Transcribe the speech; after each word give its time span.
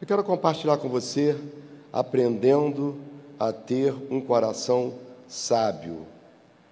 Eu 0.00 0.06
quero 0.06 0.24
compartilhar 0.24 0.78
com 0.78 0.88
você 0.88 1.36
aprendendo 1.92 2.96
a 3.38 3.52
ter 3.52 3.94
um 4.10 4.18
coração 4.18 4.94
sábio. 5.28 6.06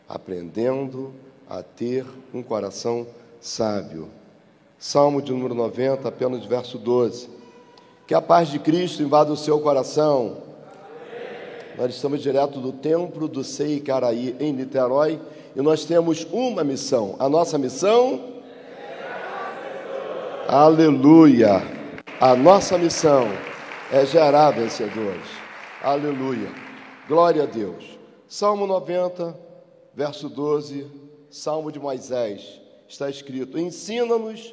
Aprendendo 0.08 1.12
a 1.46 1.62
ter 1.62 2.06
um 2.32 2.42
coração 2.42 3.06
sábio. 3.38 4.08
Salmo 4.78 5.20
de 5.20 5.30
número 5.30 5.54
90, 5.54 6.08
apenas 6.08 6.42
verso 6.46 6.78
12. 6.78 7.28
Que 8.06 8.14
a 8.14 8.22
paz 8.22 8.48
de 8.48 8.58
Cristo 8.58 9.02
invada 9.02 9.30
o 9.30 9.36
seu 9.36 9.60
coração. 9.60 10.38
Nós 11.76 11.94
estamos 11.94 12.22
direto 12.22 12.58
do 12.60 12.72
templo 12.72 13.28
do 13.28 13.44
Sei 13.44 13.78
Caraí, 13.78 14.36
em 14.40 14.54
Niterói, 14.54 15.20
e 15.54 15.60
nós 15.60 15.84
temos 15.84 16.26
uma 16.32 16.64
missão. 16.64 17.14
A 17.18 17.28
nossa 17.28 17.58
missão. 17.58 18.38
Aleluia! 20.48 21.77
A 22.20 22.34
nossa 22.34 22.76
missão 22.76 23.28
é 23.92 24.04
gerar 24.04 24.50
vencedores. 24.50 25.24
Aleluia! 25.80 26.52
Glória 27.06 27.44
a 27.44 27.46
Deus. 27.46 27.96
Salmo 28.26 28.66
90, 28.66 29.38
verso 29.94 30.28
12, 30.28 30.90
Salmo 31.30 31.70
de 31.70 31.78
Moisés, 31.78 32.60
está 32.88 33.08
escrito: 33.08 33.56
Ensina-nos 33.56 34.52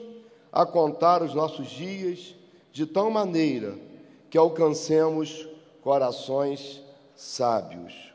a 0.51 0.63
contar 0.63 1.23
os 1.23 1.33
nossos 1.33 1.67
dias 1.67 2.35
de 2.71 2.85
tal 2.85 3.09
maneira 3.09 3.73
que 4.29 4.37
alcancemos 4.37 5.49
corações 5.81 6.83
sábios. 7.15 8.13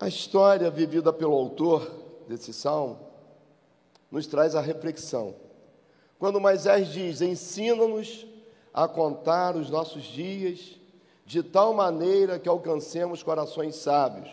A 0.00 0.08
história 0.08 0.68
vivida 0.72 1.12
pelo 1.12 1.34
autor 1.34 1.88
desse 2.28 2.52
salmo 2.52 2.98
nos 4.10 4.26
traz 4.26 4.56
a 4.56 4.60
reflexão. 4.60 5.36
Quando 6.22 6.40
Moisés 6.40 6.92
diz: 6.92 7.20
Ensina-nos 7.20 8.24
a 8.72 8.86
contar 8.86 9.56
os 9.56 9.68
nossos 9.68 10.04
dias 10.04 10.78
de 11.26 11.42
tal 11.42 11.74
maneira 11.74 12.38
que 12.38 12.48
alcancemos 12.48 13.24
corações 13.24 13.74
sábios. 13.74 14.30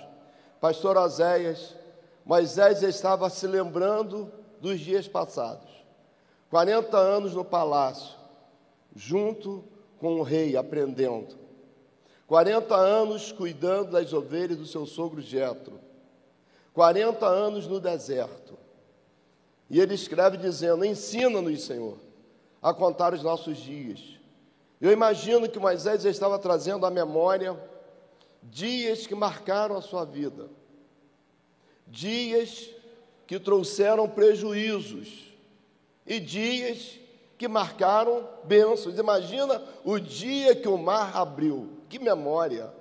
Pastor 0.62 0.96
Oséias, 0.98 1.76
Moisés 2.24 2.84
estava 2.84 3.28
se 3.28 3.48
lembrando 3.48 4.32
dos 4.62 4.80
dias 4.80 5.08
passados. 5.08 5.68
40 6.52 6.96
anos 6.96 7.34
no 7.34 7.44
palácio, 7.44 8.16
junto 8.96 9.64
com 9.98 10.20
o 10.20 10.22
rei, 10.22 10.56
aprendendo. 10.56 11.40
40 12.28 12.76
anos 12.76 13.32
cuidando 13.32 13.94
das 13.94 14.14
ovelhas 14.14 14.60
do 14.60 14.68
seu 14.68 14.86
sogro 14.86 15.22
Jetro. 15.22 15.80
40 16.72 17.26
anos 17.26 17.66
no 17.66 17.80
deserto. 17.80 18.59
E 19.70 19.80
ele 19.80 19.94
escreve 19.94 20.38
dizendo: 20.38 20.84
Ensina-nos, 20.84 21.64
Senhor, 21.64 21.98
a 22.62 22.74
contar 22.74 23.14
os 23.14 23.22
nossos 23.22 23.58
dias. 23.58 24.20
Eu 24.82 24.92
imagino 24.92 25.50
que 25.50 25.60
Moisés 25.60 26.06
estava 26.06 26.40
trazendo 26.40 26.86
à 26.86 26.90
memória 26.90 27.58
dias 28.42 29.06
que 29.06 29.14
marcaram 29.14 29.76
a 29.76 29.82
sua 29.82 30.06
vida, 30.06 30.50
dias 31.86 32.70
que 33.28 33.40
trouxeram 33.40 34.08
prejuízos 34.10 35.34
e 36.06 36.20
dias 36.20 36.98
que 37.38 37.48
marcaram 37.48 38.28
bênçãos. 38.46 38.98
Imagina 38.98 39.62
o 39.84 40.00
dia 40.00 40.56
que 40.56 40.68
o 40.68 40.78
mar 40.78 41.16
abriu, 41.16 41.70
que 41.88 42.00
memória! 42.00 42.74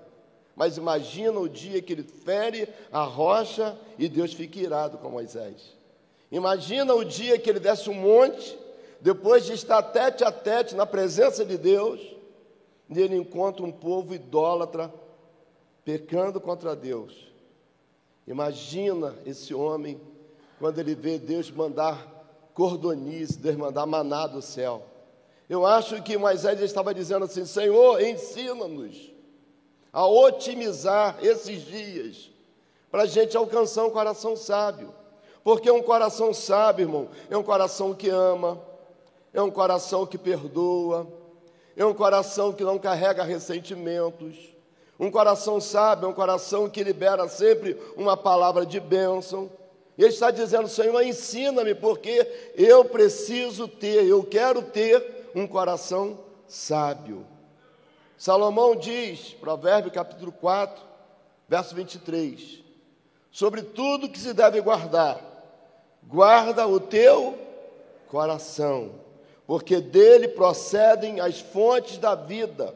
Mas 0.56 0.76
imagina 0.76 1.38
o 1.38 1.48
dia 1.48 1.80
que 1.80 1.92
ele 1.92 2.02
fere 2.02 2.68
a 2.90 3.04
rocha 3.04 3.78
e 3.96 4.08
Deus 4.08 4.32
fica 4.32 4.58
irado 4.58 4.98
com 4.98 5.08
Moisés. 5.08 5.77
Imagina 6.30 6.94
o 6.94 7.04
dia 7.04 7.38
que 7.38 7.48
ele 7.48 7.60
desce 7.60 7.88
um 7.88 7.94
monte, 7.94 8.58
depois 9.00 9.46
de 9.46 9.52
estar 9.52 9.82
tete 9.82 10.24
a 10.24 10.32
tete 10.32 10.74
na 10.74 10.84
presença 10.84 11.44
de 11.44 11.56
Deus, 11.56 12.00
e 12.90 13.00
ele 13.00 13.16
encontra 13.16 13.64
um 13.64 13.72
povo 13.72 14.14
idólatra 14.14 14.92
pecando 15.84 16.40
contra 16.40 16.76
Deus. 16.76 17.28
Imagina 18.26 19.14
esse 19.24 19.54
homem 19.54 20.00
quando 20.58 20.78
ele 20.78 20.94
vê 20.94 21.18
Deus 21.18 21.50
mandar 21.50 22.50
cordonice, 22.52 23.38
Deus 23.38 23.56
mandar 23.56 23.86
maná 23.86 24.26
do 24.26 24.42
céu. 24.42 24.82
Eu 25.48 25.64
acho 25.64 26.02
que 26.02 26.18
Moisés 26.18 26.60
estava 26.60 26.92
dizendo 26.92 27.24
assim: 27.24 27.46
Senhor, 27.46 28.02
ensina-nos 28.02 29.12
a 29.90 30.06
otimizar 30.06 31.18
esses 31.22 31.62
dias, 31.62 32.30
para 32.90 33.02
a 33.02 33.06
gente 33.06 33.36
alcançar 33.36 33.86
um 33.86 33.90
coração 33.90 34.36
sábio. 34.36 34.92
Porque 35.48 35.70
um 35.70 35.82
coração 35.82 36.34
sábio, 36.34 36.82
irmão, 36.82 37.08
é 37.30 37.34
um 37.34 37.42
coração 37.42 37.94
que 37.94 38.10
ama, 38.10 38.60
é 39.32 39.40
um 39.40 39.50
coração 39.50 40.04
que 40.04 40.18
perdoa, 40.18 41.10
é 41.74 41.82
um 41.86 41.94
coração 41.94 42.52
que 42.52 42.62
não 42.62 42.78
carrega 42.78 43.24
ressentimentos. 43.24 44.36
Um 45.00 45.10
coração 45.10 45.58
sábio 45.58 46.04
é 46.04 46.08
um 46.10 46.12
coração 46.12 46.68
que 46.68 46.84
libera 46.84 47.26
sempre 47.28 47.80
uma 47.96 48.14
palavra 48.14 48.66
de 48.66 48.78
bênção. 48.78 49.50
E 49.96 50.02
ele 50.02 50.12
está 50.12 50.30
dizendo, 50.30 50.68
Senhor, 50.68 51.00
ensina-me, 51.00 51.74
porque 51.74 52.30
eu 52.54 52.84
preciso 52.84 53.66
ter, 53.66 54.04
eu 54.04 54.22
quero 54.22 54.60
ter 54.60 55.30
um 55.34 55.46
coração 55.46 56.18
sábio. 56.46 57.24
Salomão 58.18 58.76
diz, 58.76 59.32
Provérbio 59.40 59.90
capítulo 59.90 60.30
4, 60.30 60.84
verso 61.48 61.74
23, 61.74 62.62
sobre 63.30 63.62
tudo 63.62 64.10
que 64.10 64.18
se 64.18 64.34
deve 64.34 64.60
guardar, 64.60 65.27
guarda 66.08 66.66
o 66.66 66.80
teu 66.80 67.38
coração, 68.08 68.92
porque 69.46 69.80
dele 69.80 70.26
procedem 70.26 71.20
as 71.20 71.40
fontes 71.40 71.98
da 71.98 72.14
vida. 72.14 72.74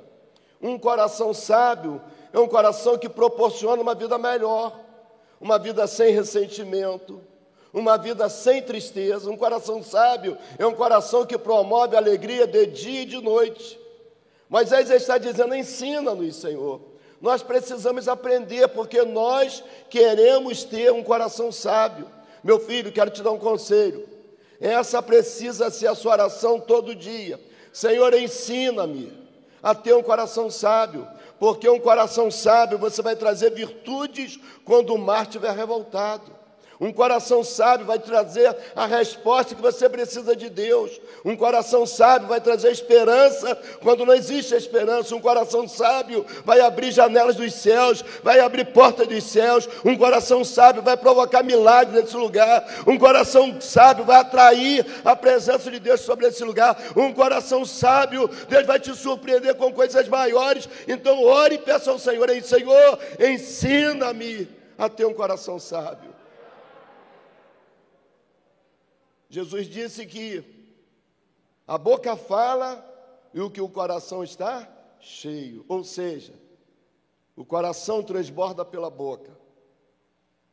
Um 0.60 0.78
coração 0.78 1.32
sábio 1.32 2.00
é 2.32 2.38
um 2.38 2.47
coração 2.47 2.98
que 2.98 3.09
proporciona 3.09 3.82
uma 3.82 3.94
vida 3.94 4.19
melhor, 4.19 4.78
uma 5.41 5.59
vida 5.59 5.87
sem 5.87 6.12
ressentimento, 6.12 7.21
uma 7.72 7.97
vida 7.97 8.28
sem 8.28 8.62
tristeza. 8.62 9.31
Um 9.31 9.37
coração 9.37 9.82
sábio 9.82 10.37
é 10.59 10.66
um 10.66 10.75
coração 10.75 11.25
que 11.25 11.38
promove 11.38 11.97
alegria 11.97 12.47
de 12.47 12.66
dia 12.66 13.03
e 13.03 13.06
de 13.06 13.21
noite. 13.21 13.81
Moisés 14.48 14.91
está 14.91 15.16
dizendo: 15.16 15.54
ensina-nos, 15.54 16.37
Senhor. 16.37 16.81
Nós 17.21 17.42
precisamos 17.42 18.09
aprender, 18.09 18.69
porque 18.69 19.03
nós 19.03 19.62
queremos 19.88 20.65
ter 20.65 20.92
um 20.92 21.03
coração 21.03 21.50
sábio. 21.50 22.06
Meu 22.42 22.58
filho, 22.58 22.92
quero 22.92 23.10
te 23.10 23.22
dar 23.22 23.30
um 23.30 23.38
conselho. 23.38 24.08
Essa 24.60 25.03
precisa 25.03 25.70
ser 25.70 25.88
a 25.88 25.94
sua 25.94 26.12
oração 26.12 26.60
todo 26.60 26.94
dia. 26.94 27.41
Senhor, 27.72 28.12
ensina-me 28.14 29.12
a 29.62 29.75
ter 29.75 29.94
um 29.94 30.03
coração 30.03 30.50
sábio, 30.50 31.06
porque 31.38 31.69
um 31.69 31.80
coração 31.80 32.30
sábio 32.30 32.78
você 32.78 33.00
vai 33.03 33.16
trazer 33.16 33.50
virtudes 33.50 34.38
quando 34.64 34.94
o 34.94 34.98
mar 34.98 35.22
estiver 35.22 35.54
revoltado. 35.54 36.41
Um 36.82 36.93
coração 36.93 37.44
sábio 37.44 37.87
vai 37.87 38.00
trazer 38.00 38.56
a 38.75 38.87
resposta 38.87 39.54
que 39.54 39.62
você 39.62 39.88
precisa 39.88 40.34
de 40.34 40.50
Deus. 40.50 41.00
Um 41.25 41.37
coração 41.37 41.87
sábio 41.87 42.26
vai 42.26 42.41
trazer 42.41 42.72
esperança 42.72 43.56
quando 43.81 44.04
não 44.04 44.12
existe 44.12 44.53
esperança. 44.53 45.15
Um 45.15 45.21
coração 45.21 45.69
sábio 45.69 46.26
vai 46.44 46.59
abrir 46.59 46.91
janelas 46.91 47.37
dos 47.37 47.54
céus, 47.54 48.04
vai 48.25 48.41
abrir 48.41 48.65
portas 48.72 49.06
dos 49.06 49.22
céus. 49.22 49.69
Um 49.84 49.97
coração 49.97 50.44
sábio 50.44 50.82
vai 50.82 50.97
provocar 50.97 51.44
milagres 51.44 52.03
nesse 52.03 52.16
lugar. 52.16 52.66
Um 52.84 52.98
coração 52.98 53.60
sábio 53.60 54.04
vai 54.04 54.16
atrair 54.16 54.84
a 55.04 55.15
presença 55.15 55.71
de 55.71 55.78
Deus 55.78 56.00
sobre 56.00 56.26
esse 56.26 56.42
lugar. 56.42 56.76
Um 56.97 57.12
coração 57.12 57.65
sábio, 57.65 58.28
Deus 58.48 58.66
vai 58.66 58.81
te 58.81 58.92
surpreender 58.92 59.54
com 59.54 59.72
coisas 59.72 60.09
maiores. 60.09 60.69
Então, 60.88 61.22
ore 61.22 61.54
e 61.54 61.59
peça 61.59 61.92
ao 61.92 61.98
Senhor: 62.00 62.28
Senhor, 62.42 62.98
ensina-me 63.21 64.48
a 64.76 64.88
ter 64.88 65.04
um 65.04 65.15
coração 65.15 65.60
sábio. 65.60 66.11
Jesus 69.32 69.66
disse 69.66 70.04
que 70.04 70.44
a 71.66 71.78
boca 71.78 72.15
fala 72.16 72.87
e 73.32 73.41
o 73.41 73.50
que 73.50 73.62
o 73.62 73.69
coração 73.69 74.22
está 74.22 74.71
cheio, 75.01 75.65
ou 75.71 75.83
seja, 75.83 76.34
o 77.34 77.42
coração 77.42 78.03
transborda 78.03 78.62
pela 78.62 78.91
boca. 78.91 79.34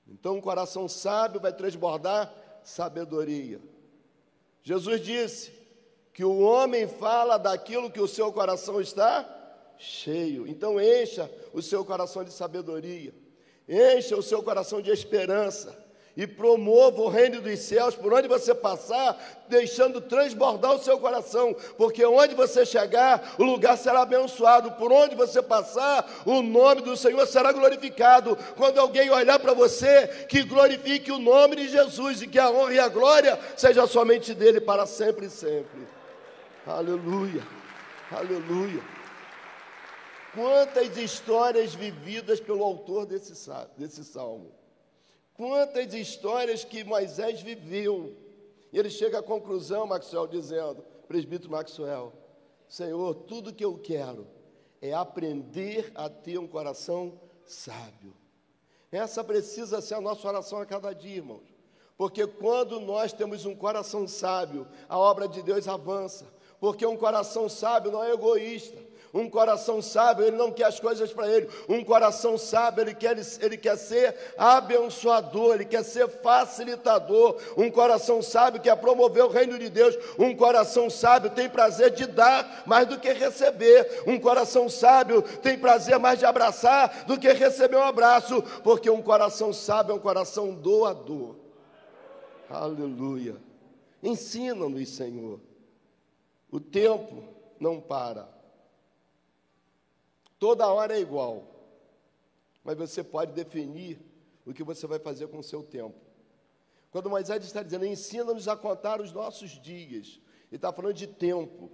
Então, 0.07 0.37
o 0.37 0.41
coração 0.41 0.87
sábio 0.87 1.41
vai 1.41 1.51
transbordar 1.51 2.33
sabedoria. 2.63 3.59
Jesus 4.63 5.01
disse 5.01 5.51
que 6.13 6.23
o 6.23 6.39
homem 6.39 6.87
fala 6.87 7.35
daquilo 7.37 7.91
que 7.91 7.99
o 7.99 8.07
seu 8.07 8.31
coração 8.31 8.79
está 8.79 9.27
cheio. 9.77 10.47
Então, 10.47 10.79
encha 10.79 11.29
o 11.51 11.61
seu 11.61 11.83
coração 11.83 12.23
de 12.23 12.31
sabedoria, 12.31 13.13
encha 13.67 14.15
o 14.15 14.23
seu 14.23 14.41
coração 14.41 14.81
de 14.81 14.89
esperança 14.89 15.88
e 16.15 16.27
promova 16.27 17.01
o 17.01 17.07
reino 17.07 17.41
dos 17.41 17.59
céus 17.59 17.95
por 17.95 18.13
onde 18.13 18.27
você 18.27 18.53
passar, 18.53 19.17
deixando 19.47 20.01
transbordar 20.01 20.73
o 20.73 20.79
seu 20.79 20.99
coração, 20.99 21.55
porque 21.77 22.05
onde 22.05 22.35
você 22.35 22.65
chegar, 22.65 23.35
o 23.37 23.43
lugar 23.43 23.77
será 23.77 24.01
abençoado, 24.01 24.71
por 24.73 24.91
onde 24.91 25.15
você 25.15 25.41
passar, 25.41 26.09
o 26.25 26.41
nome 26.41 26.81
do 26.81 26.97
Senhor 26.97 27.25
será 27.27 27.51
glorificado. 27.51 28.37
Quando 28.55 28.79
alguém 28.79 29.09
olhar 29.09 29.39
para 29.39 29.53
você, 29.53 30.07
que 30.27 30.43
glorifique 30.43 31.11
o 31.11 31.19
nome 31.19 31.55
de 31.55 31.69
Jesus 31.69 32.21
e 32.21 32.27
que 32.27 32.39
a 32.39 32.49
honra 32.49 32.73
e 32.73 32.79
a 32.79 32.87
glória 32.87 33.39
seja 33.55 33.87
somente 33.87 34.33
dele 34.33 34.59
para 34.59 34.85
sempre 34.85 35.27
e 35.27 35.29
sempre. 35.29 35.87
Aleluia. 36.65 37.43
Aleluia. 38.11 38.83
Quantas 40.33 40.97
histórias 40.97 41.73
vividas 41.73 42.39
pelo 42.39 42.63
autor 42.63 43.05
desse, 43.05 43.33
desse 43.77 44.03
salmo. 44.03 44.58
Quantas 45.39 45.93
histórias 45.93 46.65
que 46.65 46.83
Moisés 46.83 47.41
viveu. 47.41 48.13
E 48.73 48.77
ele 48.77 48.89
chega 48.89 49.19
à 49.19 49.23
conclusão, 49.23 49.87
Maxwell, 49.87 50.27
dizendo, 50.27 50.83
presbítero 51.07 51.49
Maxwell, 51.49 52.11
Senhor, 52.67 53.15
tudo 53.15 53.53
que 53.53 53.63
eu 53.63 53.77
quero 53.77 54.27
é 54.81 54.91
aprender 54.91 55.93
a 55.95 56.09
ter 56.09 56.37
um 56.37 56.45
coração 56.45 57.21
sábio. 57.45 58.13
Essa 58.91 59.23
precisa 59.23 59.79
ser 59.79 59.93
a 59.93 60.01
nossa 60.01 60.27
oração 60.27 60.59
a 60.59 60.65
cada 60.65 60.91
dia, 60.91 61.15
irmãos. 61.15 61.47
Porque 61.97 62.27
quando 62.27 62.77
nós 62.81 63.13
temos 63.13 63.45
um 63.45 63.55
coração 63.55 64.05
sábio, 64.09 64.67
a 64.89 64.99
obra 64.99 65.25
de 65.25 65.41
Deus 65.41 65.69
avança. 65.69 66.25
Porque 66.59 66.85
um 66.85 66.97
coração 66.97 67.47
sábio 67.47 67.93
não 67.93 68.03
é 68.03 68.11
egoísta. 68.11 68.77
Um 69.13 69.29
coração 69.29 69.81
sábio, 69.81 70.25
ele 70.25 70.37
não 70.37 70.51
quer 70.51 70.65
as 70.65 70.79
coisas 70.79 71.11
para 71.11 71.27
ele. 71.27 71.49
Um 71.67 71.83
coração 71.83 72.37
sábio, 72.37 72.83
ele 72.83 72.93
quer, 72.93 73.17
ele 73.41 73.57
quer 73.57 73.75
ser 73.75 74.15
abençoador, 74.37 75.55
ele 75.55 75.65
quer 75.65 75.83
ser 75.83 76.07
facilitador. 76.07 77.37
Um 77.57 77.71
coração 77.71 78.21
sábio 78.21 78.61
quer 78.61 78.75
promover 78.75 79.23
o 79.23 79.29
reino 79.29 79.57
de 79.57 79.69
Deus. 79.69 79.97
Um 80.17 80.35
coração 80.35 80.89
sábio 80.89 81.31
tem 81.31 81.49
prazer 81.49 81.91
de 81.91 82.05
dar 82.05 82.63
mais 82.65 82.87
do 82.87 82.99
que 82.99 83.11
receber. 83.11 84.03
Um 84.05 84.19
coração 84.19 84.69
sábio 84.69 85.21
tem 85.21 85.57
prazer 85.57 85.97
mais 85.97 86.19
de 86.19 86.25
abraçar 86.25 87.05
do 87.05 87.17
que 87.17 87.31
receber 87.33 87.77
um 87.77 87.83
abraço. 87.83 88.41
Porque 88.63 88.89
um 88.89 89.01
coração 89.01 89.51
sábio 89.51 89.93
é 89.93 89.95
um 89.95 89.99
coração 89.99 90.53
doador. 90.53 91.35
Aleluia. 92.49 93.37
Ensina-nos, 94.01 94.89
Senhor. 94.89 95.39
O 96.51 96.59
tempo 96.59 97.23
não 97.59 97.79
para. 97.79 98.38
Toda 100.39 100.67
hora 100.67 100.97
é 100.97 101.01
igual. 101.01 101.45
Mas 102.63 102.77
você 102.77 103.03
pode 103.03 103.33
definir 103.33 103.99
o 104.45 104.53
que 104.53 104.63
você 104.63 104.87
vai 104.87 104.97
fazer 104.97 105.27
com 105.27 105.39
o 105.39 105.43
seu 105.43 105.61
tempo. 105.61 105.99
Quando 106.89 107.09
Moisés 107.09 107.43
está 107.43 107.61
dizendo, 107.61 107.85
ensina-nos 107.85 108.47
a 108.47 108.55
contar 108.55 108.99
os 108.99 109.11
nossos 109.11 109.51
dias, 109.61 110.19
ele 110.47 110.55
está 110.55 110.73
falando 110.73 110.95
de 110.95 111.05
tempo. 111.05 111.69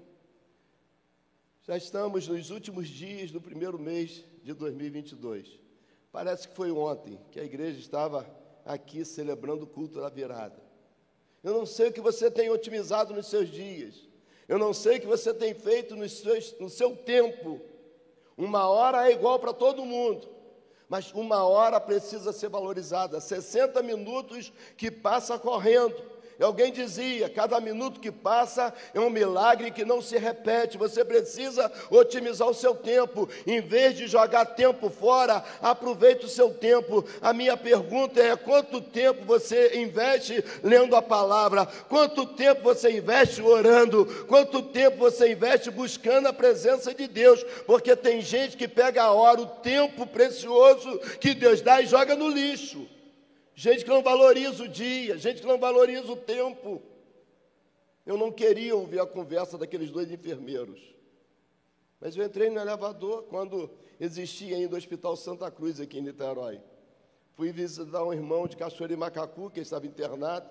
Já 1.61 1.77
estamos 1.77 2.27
nos 2.27 2.49
últimos 2.49 2.89
dias 2.89 3.31
do 3.31 3.39
primeiro 3.39 3.79
mês 3.79 4.25
de 4.43 4.53
2022. 4.53 5.59
Parece 6.11 6.47
que 6.47 6.55
foi 6.55 6.71
ontem 6.71 7.19
que 7.31 7.39
a 7.39 7.43
igreja 7.43 7.79
estava 7.79 8.25
aqui 8.65 9.05
celebrando 9.05 9.63
o 9.63 9.67
culto 9.67 10.01
da 10.01 10.09
virada. 10.09 10.61
Eu 11.43 11.53
não 11.53 11.65
sei 11.65 11.89
o 11.89 11.93
que 11.93 12.01
você 12.01 12.29
tem 12.29 12.49
otimizado 12.49 13.13
nos 13.13 13.27
seus 13.27 13.49
dias. 13.49 14.07
Eu 14.47 14.57
não 14.57 14.73
sei 14.73 14.97
o 14.97 15.01
que 15.01 15.07
você 15.07 15.33
tem 15.33 15.53
feito 15.53 15.95
no 15.95 16.07
seu, 16.09 16.35
no 16.59 16.69
seu 16.69 16.95
tempo 16.95 17.61
uma 18.37 18.67
hora 18.67 19.09
é 19.09 19.13
igual 19.13 19.39
para 19.39 19.53
todo 19.53 19.85
mundo, 19.85 20.27
mas 20.89 21.11
uma 21.13 21.43
hora 21.43 21.79
precisa 21.79 22.33
ser 22.33 22.49
valorizada. 22.49 23.19
60 23.19 23.81
minutos 23.81 24.51
que 24.77 24.91
passa 24.91 25.39
correndo. 25.39 26.14
E 26.39 26.43
alguém 26.43 26.71
dizia: 26.71 27.29
cada 27.29 27.59
minuto 27.61 27.99
que 27.99 28.11
passa 28.11 28.73
é 28.93 28.99
um 28.99 29.09
milagre 29.09 29.71
que 29.71 29.85
não 29.85 30.01
se 30.01 30.17
repete. 30.17 30.77
Você 30.77 31.03
precisa 31.05 31.71
otimizar 31.89 32.47
o 32.47 32.53
seu 32.53 32.75
tempo. 32.75 33.29
Em 33.47 33.61
vez 33.61 33.95
de 33.95 34.07
jogar 34.07 34.45
tempo 34.45 34.89
fora, 34.89 35.43
aproveite 35.61 36.25
o 36.25 36.29
seu 36.29 36.53
tempo. 36.53 37.05
A 37.21 37.31
minha 37.31 37.55
pergunta 37.55 38.21
é: 38.21 38.35
quanto 38.35 38.81
tempo 38.81 39.23
você 39.25 39.77
investe 39.77 40.43
lendo 40.61 40.95
a 40.95 41.01
palavra? 41.01 41.65
Quanto 41.65 42.25
tempo 42.25 42.63
você 42.63 42.91
investe 42.91 43.41
orando? 43.41 44.05
Quanto 44.27 44.61
tempo 44.61 44.97
você 44.97 45.31
investe 45.31 45.71
buscando 45.71 46.27
a 46.27 46.33
presença 46.33 46.93
de 46.93 47.07
Deus? 47.07 47.43
Porque 47.65 47.95
tem 47.95 48.19
gente 48.21 48.57
que 48.57 48.67
pega 48.67 49.03
a 49.03 49.11
hora, 49.11 49.41
o 49.41 49.45
tempo 49.45 50.05
precioso 50.05 50.99
que 51.19 51.33
Deus 51.33 51.61
dá 51.61 51.81
e 51.81 51.85
joga 51.85 52.15
no 52.15 52.27
lixo 52.27 52.94
gente 53.55 53.83
que 53.83 53.89
não 53.89 54.03
valoriza 54.03 54.63
o 54.63 54.67
dia, 54.67 55.17
gente 55.17 55.41
que 55.41 55.47
não 55.47 55.57
valoriza 55.57 56.11
o 56.11 56.17
tempo. 56.17 56.81
Eu 58.05 58.17
não 58.17 58.31
queria 58.31 58.75
ouvir 58.75 58.99
a 58.99 59.05
conversa 59.05 59.57
daqueles 59.57 59.89
dois 59.89 60.11
enfermeiros. 60.11 60.93
Mas 61.99 62.15
eu 62.15 62.23
entrei 62.23 62.49
no 62.49 62.59
elevador 62.59 63.23
quando 63.23 63.71
existia 63.99 64.57
ainda 64.57 64.75
o 64.75 64.77
Hospital 64.77 65.15
Santa 65.15 65.49
Cruz 65.49 65.79
aqui 65.79 65.97
em 65.97 66.01
Niterói. 66.01 66.61
Fui 67.33 67.51
visitar 67.51 68.03
um 68.03 68.13
irmão 68.13 68.47
de 68.47 68.55
Cachoeira 68.55 68.93
e 68.93 68.97
Macacu, 68.97 69.49
que 69.49 69.59
estava 69.59 69.87
internado, 69.87 70.47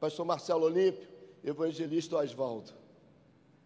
pastor 0.00 0.26
Marcelo 0.26 0.64
Olímpio, 0.64 1.08
evangelista 1.44 2.16
Oswaldo. 2.16 2.72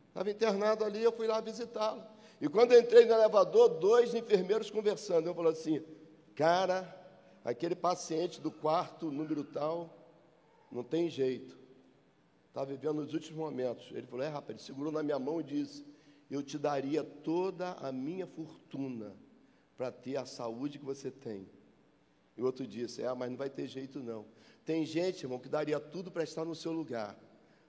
Estava 0.08 0.30
internado 0.30 0.84
ali, 0.84 1.02
eu 1.02 1.12
fui 1.12 1.26
lá 1.26 1.40
visitá-lo. 1.40 2.02
E 2.40 2.48
quando 2.48 2.74
entrei 2.74 3.06
no 3.06 3.14
elevador, 3.14 3.68
dois 3.68 4.14
enfermeiros 4.14 4.70
conversando. 4.70 5.28
Eu 5.28 5.34
falei 5.34 5.52
assim, 5.52 5.82
cara, 6.34 6.99
aquele 7.44 7.74
paciente 7.74 8.40
do 8.40 8.50
quarto 8.50 9.10
número 9.10 9.44
tal, 9.44 9.96
não 10.70 10.82
tem 10.82 11.08
jeito. 11.08 11.58
Está 12.48 12.64
vivendo 12.64 12.98
os 12.98 13.14
últimos 13.14 13.38
momentos. 13.38 13.90
Ele 13.92 14.06
falou: 14.06 14.24
É, 14.24 14.28
rapaz, 14.28 14.58
ele 14.58 14.66
segurou 14.66 14.92
na 14.92 15.02
minha 15.02 15.18
mão 15.18 15.40
e 15.40 15.44
disse: 15.44 15.84
Eu 16.30 16.42
te 16.42 16.58
daria 16.58 17.02
toda 17.02 17.72
a 17.74 17.92
minha 17.92 18.26
fortuna 18.26 19.16
para 19.76 19.90
ter 19.90 20.16
a 20.16 20.26
saúde 20.26 20.78
que 20.78 20.84
você 20.84 21.10
tem. 21.10 21.48
E 22.36 22.42
o 22.42 22.44
outro 22.44 22.66
disse: 22.66 23.02
É, 23.02 23.14
mas 23.14 23.30
não 23.30 23.36
vai 23.36 23.48
ter 23.48 23.66
jeito 23.66 24.00
não. 24.00 24.26
Tem 24.64 24.84
gente, 24.84 25.24
irmão, 25.24 25.38
que 25.38 25.48
daria 25.48 25.80
tudo 25.80 26.10
para 26.10 26.24
estar 26.24 26.44
no 26.44 26.54
seu 26.54 26.72
lugar. 26.72 27.18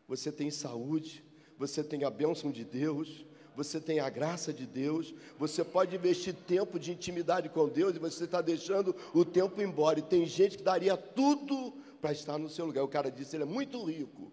Você 0.07 0.31
tem 0.31 0.51
saúde, 0.51 1.23
você 1.57 1.83
tem 1.83 2.03
a 2.03 2.09
bênção 2.09 2.51
de 2.51 2.65
Deus, 2.65 3.25
você 3.55 3.79
tem 3.79 3.99
a 3.99 4.09
graça 4.09 4.53
de 4.53 4.65
Deus, 4.65 5.13
você 5.37 5.63
pode 5.63 5.95
investir 5.95 6.33
tempo 6.33 6.79
de 6.79 6.91
intimidade 6.91 7.49
com 7.49 7.67
Deus 7.67 7.95
e 7.95 7.99
você 7.99 8.23
está 8.23 8.41
deixando 8.41 8.95
o 9.13 9.25
tempo 9.25 9.61
embora. 9.61 9.99
E 9.99 10.03
tem 10.03 10.25
gente 10.25 10.57
que 10.57 10.63
daria 10.63 10.95
tudo 10.95 11.73
para 12.01 12.11
estar 12.11 12.37
no 12.37 12.49
seu 12.49 12.65
lugar. 12.65 12.83
O 12.83 12.87
cara 12.87 13.11
disse: 13.11 13.35
ele 13.35 13.43
é 13.43 13.47
muito 13.47 13.83
rico, 13.83 14.31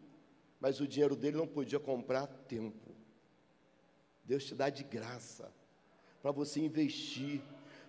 mas 0.60 0.80
o 0.80 0.86
dinheiro 0.86 1.16
dele 1.16 1.36
não 1.36 1.46
podia 1.46 1.80
comprar 1.80 2.26
tempo. 2.26 2.94
Deus 4.24 4.44
te 4.44 4.54
dá 4.54 4.68
de 4.68 4.84
graça 4.84 5.50
para 6.22 6.30
você 6.30 6.60
investir. 6.60 7.40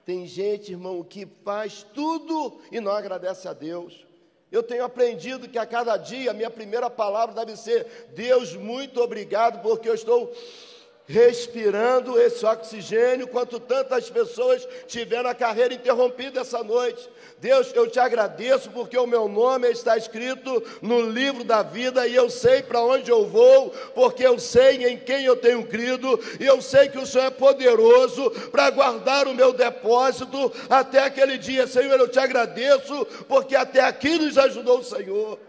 Tem 0.05 0.25
gente, 0.25 0.71
irmão, 0.71 1.03
que 1.03 1.27
faz 1.43 1.83
tudo 1.93 2.59
e 2.71 2.79
não 2.79 2.91
agradece 2.91 3.47
a 3.47 3.53
Deus. 3.53 4.05
Eu 4.51 4.63
tenho 4.63 4.83
aprendido 4.83 5.47
que 5.47 5.59
a 5.59 5.65
cada 5.65 5.95
dia 5.95 6.31
a 6.31 6.33
minha 6.33 6.49
primeira 6.49 6.89
palavra 6.89 7.35
deve 7.35 7.55
ser: 7.55 8.09
Deus, 8.15 8.55
muito 8.55 8.99
obrigado, 8.99 9.61
porque 9.61 9.87
eu 9.87 9.93
estou 9.93 10.33
respirando 11.09 12.21
esse 12.21 12.45
oxigênio, 12.45 13.27
quanto 13.27 13.59
tantas 13.59 14.11
pessoas 14.11 14.68
tiveram 14.85 15.28
a 15.28 15.33
carreira 15.33 15.73
interrompida 15.73 16.42
essa 16.42 16.63
noite. 16.63 17.09
Deus, 17.39 17.71
eu 17.73 17.89
te 17.89 17.99
agradeço 17.99 18.69
porque 18.69 18.95
o 18.95 19.07
meu 19.07 19.28
nome 19.28 19.68
está 19.71 19.97
escrito 19.97 20.63
no 20.83 21.01
livro 21.01 21.44
da 21.44 21.63
vida 21.63 22.06
e 22.06 22.13
eu 22.13 22.30
sei 22.30 22.61
para 22.61 22.83
onde 22.83 23.09
eu 23.09 23.25
vou, 23.25 23.71
porque 23.95 24.23
eu 24.23 24.37
sei 24.37 24.85
em 24.85 24.99
quem 24.99 25.25
eu 25.25 25.35
tenho 25.35 25.66
crido 25.66 26.19
e 26.39 26.45
eu 26.45 26.61
sei 26.61 26.89
que 26.89 26.99
o 26.99 27.07
Senhor 27.07 27.25
é 27.25 27.31
poderoso 27.31 28.30
para 28.51 28.69
guardar 28.69 29.28
o 29.28 29.33
meu 29.33 29.51
depósito 29.51 30.51
até 30.69 30.99
aquele 30.99 31.39
dia. 31.39 31.66
Senhor, 31.66 31.99
eu 31.99 32.07
te 32.07 32.19
agradeço 32.19 33.07
porque 33.28 33.56
até 33.56 33.80
aqui 33.80 34.19
nos 34.19 34.37
ajudou 34.37 34.78
o 34.78 34.83
Senhor. 34.83 35.48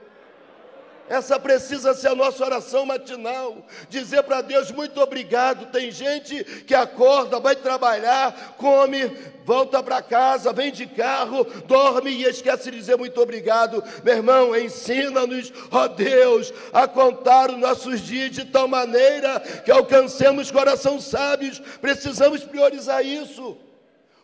Essa 1.11 1.41
precisa 1.41 1.93
ser 1.93 2.07
a 2.07 2.15
nossa 2.15 2.45
oração 2.45 2.87
matinal. 2.87 3.67
Dizer 3.89 4.23
para 4.23 4.43
Deus 4.43 4.71
muito 4.71 5.01
obrigado. 5.01 5.67
Tem 5.73 5.91
gente 5.91 6.45
que 6.65 6.73
acorda, 6.73 7.41
vai 7.41 7.57
trabalhar, 7.57 8.55
come, 8.57 9.09
volta 9.45 9.83
para 9.83 10.01
casa, 10.03 10.53
vem 10.53 10.71
de 10.71 10.87
carro, 10.87 11.43
dorme 11.67 12.13
e 12.13 12.23
esquece 12.23 12.71
de 12.71 12.77
dizer 12.77 12.97
muito 12.97 13.21
obrigado. 13.21 13.83
Meu 14.05 14.15
irmão, 14.15 14.57
ensina-nos, 14.57 15.53
ó 15.73 15.89
Deus, 15.89 16.55
a 16.73 16.87
contar 16.87 17.51
os 17.51 17.59
nossos 17.59 18.01
dias 18.03 18.31
de 18.31 18.45
tal 18.45 18.69
maneira 18.69 19.41
que 19.65 19.73
alcancemos 19.73 20.53
coração 20.53 21.01
sábios. 21.01 21.59
Precisamos 21.81 22.45
priorizar 22.45 23.05
isso. 23.05 23.59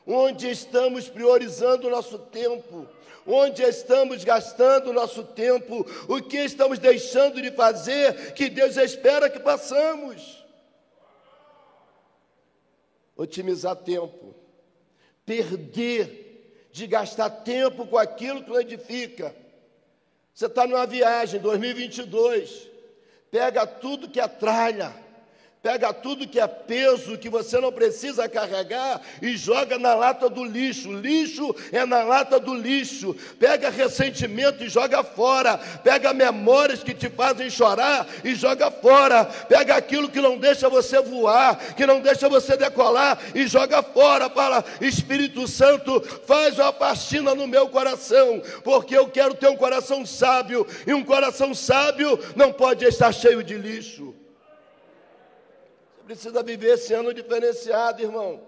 Onde 0.07 0.49
estamos 0.49 1.09
priorizando 1.09 1.89
o 1.89 1.91
nosso 1.91 2.17
tempo? 2.17 2.87
Onde 3.27 3.63
estamos 3.63 4.23
gastando 4.25 4.91
o 4.91 4.93
nosso 4.93 5.25
tempo, 5.25 5.87
o 6.09 6.23
que 6.23 6.39
estamos 6.39 6.79
deixando 6.79 7.43
de 7.43 7.51
fazer 7.51 8.33
que 8.33 8.49
Deus 8.49 8.77
espera 8.77 9.29
que 9.29 9.41
façamos. 9.41 10.45
Otimizar 13.17 13.77
tempo, 13.77 14.35
perder 15.25 16.69
de 16.71 16.87
gastar 16.87 17.31
tempo 17.31 17.87
com 17.87 17.97
aquilo 17.97 18.43
que 18.45 18.51
não 18.51 18.61
edifica. 18.61 19.35
Você 20.35 20.47
está 20.47 20.67
numa 20.67 20.87
viagem 20.87 21.41
2022, 21.41 22.69
pega 23.31 23.67
tudo 23.67 24.11
que 24.11 24.21
é 24.21 24.29
tralha, 24.29 24.95
Pega 25.63 25.93
tudo 25.93 26.29
que 26.29 26.39
é 26.39 26.47
peso, 26.47 27.19
que 27.19 27.29
você 27.29 27.59
não 27.59 27.73
precisa 27.73 28.29
carregar 28.29 29.01
e 29.21 29.37
joga 29.37 29.77
na 29.77 29.97
lata 29.97 30.31
do 30.31 30.45
lixo. 30.45 30.93
Lixo 30.93 31.53
é 31.73 31.85
na 31.85 32.05
lata 32.05 32.39
do 32.39 32.55
lixo. 32.55 33.17
Pega 33.37 33.69
ressentimento 33.69 34.63
e 34.63 34.69
joga 34.69 35.03
fora. 35.03 35.59
Pega 35.83 36.15
memórias 36.15 36.85
que 36.85 36.95
te 36.95 37.09
fazem 37.09 37.51
chorar 37.51 38.07
e 38.23 38.37
joga 38.37 38.71
fora. 38.71 39.25
Pega 39.25 39.75
aquilo 39.75 40.09
que 40.09 40.21
não 40.21 40.39
deixa 40.39 40.69
você 40.69 41.01
voar, 41.01 41.59
que 41.75 41.85
não 41.85 42.01
deixa 42.01 42.29
você 42.29 42.57
decolar 42.57 43.19
e 43.35 43.49
joga 43.49 43.83
fora. 43.83 44.31
Fala, 44.31 44.65
Espírito 44.81 45.49
Santo, 45.49 46.01
faz 46.29 46.61
uma 46.61 46.73
faxina 46.73 47.35
no 47.35 47.49
meu 47.49 47.69
coração, 47.69 48.41
porque 48.63 48.97
eu 48.97 49.09
quero 49.09 49.35
ter 49.35 49.49
um 49.49 49.57
coração 49.57 50.07
sábio 50.07 50.65
e 50.87 50.95
um 50.95 51.03
coração 51.03 51.53
sábio 51.53 52.17
não 52.37 52.53
pode 52.53 52.85
estar 52.85 53.11
cheio 53.11 53.43
de 53.43 53.57
lixo 53.57 54.15
precisa 56.07 56.41
viver 56.41 56.75
esse 56.75 56.95
ano 56.95 57.13
diferenciado, 57.13 58.01
irmão. 58.01 58.41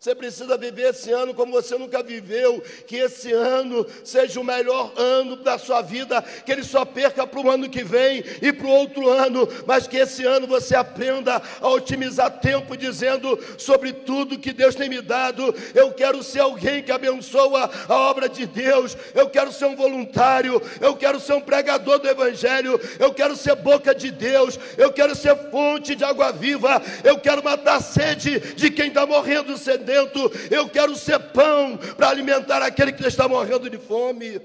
Você 0.00 0.14
precisa 0.14 0.56
viver 0.56 0.88
esse 0.88 1.12
ano 1.12 1.34
como 1.34 1.52
você 1.52 1.76
nunca 1.76 2.02
viveu. 2.02 2.62
Que 2.86 2.96
esse 2.96 3.34
ano 3.34 3.86
seja 4.02 4.40
o 4.40 4.44
melhor 4.44 4.94
ano 4.96 5.36
da 5.36 5.58
sua 5.58 5.82
vida. 5.82 6.22
Que 6.22 6.52
ele 6.52 6.64
só 6.64 6.86
perca 6.86 7.26
para 7.26 7.38
o 7.38 7.50
ano 7.50 7.68
que 7.68 7.84
vem 7.84 8.24
e 8.40 8.50
para 8.50 8.66
o 8.66 8.70
outro 8.70 9.10
ano. 9.10 9.46
Mas 9.66 9.86
que 9.86 9.98
esse 9.98 10.24
ano 10.24 10.46
você 10.46 10.74
aprenda 10.74 11.42
a 11.60 11.68
otimizar 11.68 12.40
tempo, 12.40 12.78
dizendo 12.78 13.38
sobre 13.58 13.92
tudo 13.92 14.38
que 14.38 14.54
Deus 14.54 14.74
tem 14.74 14.88
me 14.88 15.02
dado. 15.02 15.54
Eu 15.74 15.92
quero 15.92 16.22
ser 16.22 16.40
alguém 16.40 16.82
que 16.82 16.90
abençoa 16.90 17.70
a 17.86 17.94
obra 17.94 18.26
de 18.26 18.46
Deus. 18.46 18.96
Eu 19.14 19.28
quero 19.28 19.52
ser 19.52 19.66
um 19.66 19.76
voluntário. 19.76 20.62
Eu 20.80 20.96
quero 20.96 21.20
ser 21.20 21.34
um 21.34 21.42
pregador 21.42 21.98
do 21.98 22.08
Evangelho. 22.08 22.80
Eu 22.98 23.12
quero 23.12 23.36
ser 23.36 23.54
boca 23.54 23.94
de 23.94 24.10
Deus. 24.10 24.58
Eu 24.78 24.94
quero 24.94 25.14
ser 25.14 25.36
fonte 25.50 25.94
de 25.94 26.04
água 26.04 26.32
viva. 26.32 26.80
Eu 27.04 27.18
quero 27.18 27.44
matar 27.44 27.76
a 27.76 27.80
sede 27.82 28.40
de 28.54 28.70
quem 28.70 28.88
está 28.88 29.04
morrendo 29.04 29.58
sedento 29.58 29.89
dentro. 29.90 30.30
Eu 30.50 30.68
quero 30.68 30.94
ser 30.94 31.18
pão 31.18 31.76
para 31.96 32.10
alimentar 32.10 32.62
aquele 32.62 32.92
que 32.92 33.04
está 33.04 33.26
morrendo 33.26 33.68
de 33.68 33.76
fome. 33.76 34.40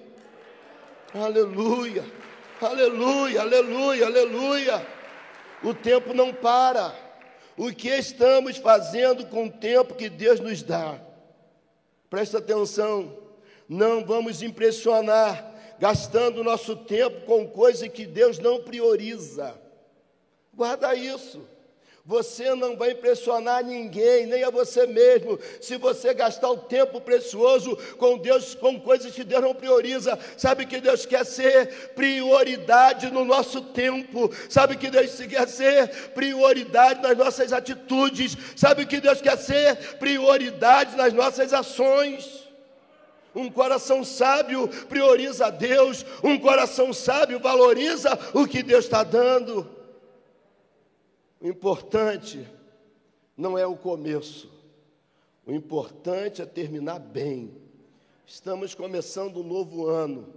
Aleluia, 1.14 2.04
aleluia, 2.60 3.42
aleluia, 3.42 4.06
aleluia. 4.08 4.88
O 5.64 5.74
tempo 5.74 6.14
não 6.14 6.34
para. 6.34 6.94
O 7.56 7.72
que 7.72 7.88
estamos 7.88 8.58
fazendo 8.58 9.28
com 9.28 9.46
o 9.46 9.52
tempo 9.52 9.94
que 9.94 10.10
Deus 10.10 10.40
nos 10.40 10.64
dá? 10.64 11.00
Presta 12.10 12.40
atenção. 12.40 13.18
Não 13.70 14.04
vamos 14.04 14.42
impressionar 14.42 15.54
gastando 15.80 16.44
nosso 16.44 16.76
tempo 16.76 17.26
com 17.26 17.48
coisa 17.48 17.88
que 17.88 18.06
Deus 18.06 18.40
não 18.40 18.62
prioriza. 18.62 19.56
Guarda 20.54 20.96
isso. 20.96 21.48
Você 22.08 22.54
não 22.54 22.78
vai 22.78 22.92
impressionar 22.92 23.64
ninguém, 23.64 24.28
nem 24.28 24.44
a 24.44 24.52
você 24.52 24.86
mesmo, 24.86 25.40
se 25.60 25.76
você 25.76 26.14
gastar 26.14 26.52
o 26.52 26.58
tempo 26.58 27.02
precioso 27.02 27.76
com 27.98 28.16
Deus, 28.20 28.54
com 28.54 28.80
coisas 28.80 29.12
que 29.12 29.24
Deus 29.24 29.42
não 29.42 29.56
prioriza. 29.56 30.20
Sabe 30.38 30.68
que 30.68 30.80
Deus 30.80 31.04
quer 31.08 31.26
ser 31.26 31.90
prioridade 31.96 33.10
no 33.10 33.26
nosso 33.26 33.60
tempo, 33.60 34.30
sabe 34.48 34.78
que 34.78 34.92
Deus 34.92 35.16
quer 35.16 35.48
ser 35.48 36.12
prioridade 36.12 37.02
nas 37.02 37.18
nossas 37.18 37.52
atitudes, 37.52 38.38
sabe 38.56 38.86
que 38.86 39.02
Deus 39.02 39.20
quer 39.20 39.38
ser 39.40 39.98
prioridade 39.98 40.96
nas 40.96 41.12
nossas 41.12 41.54
ações. 41.54 42.46
Um 43.34 43.50
coração 43.50 44.04
sábio 44.04 44.68
prioriza 44.88 45.50
Deus, 45.50 46.06
um 46.24 46.38
coração 46.38 46.94
sábio 46.94 47.40
valoriza 47.40 48.16
o 48.32 48.48
que 48.48 48.62
Deus 48.62 48.86
está 48.86 49.04
dando. 49.04 49.75
O 51.40 51.48
importante 51.48 52.48
não 53.36 53.58
é 53.58 53.66
o 53.66 53.76
começo, 53.76 54.52
o 55.46 55.52
importante 55.52 56.42
é 56.42 56.46
terminar 56.46 57.00
bem. 57.00 57.56
Estamos 58.26 58.74
começando 58.74 59.38
um 59.38 59.44
novo 59.44 59.88
ano, 59.88 60.34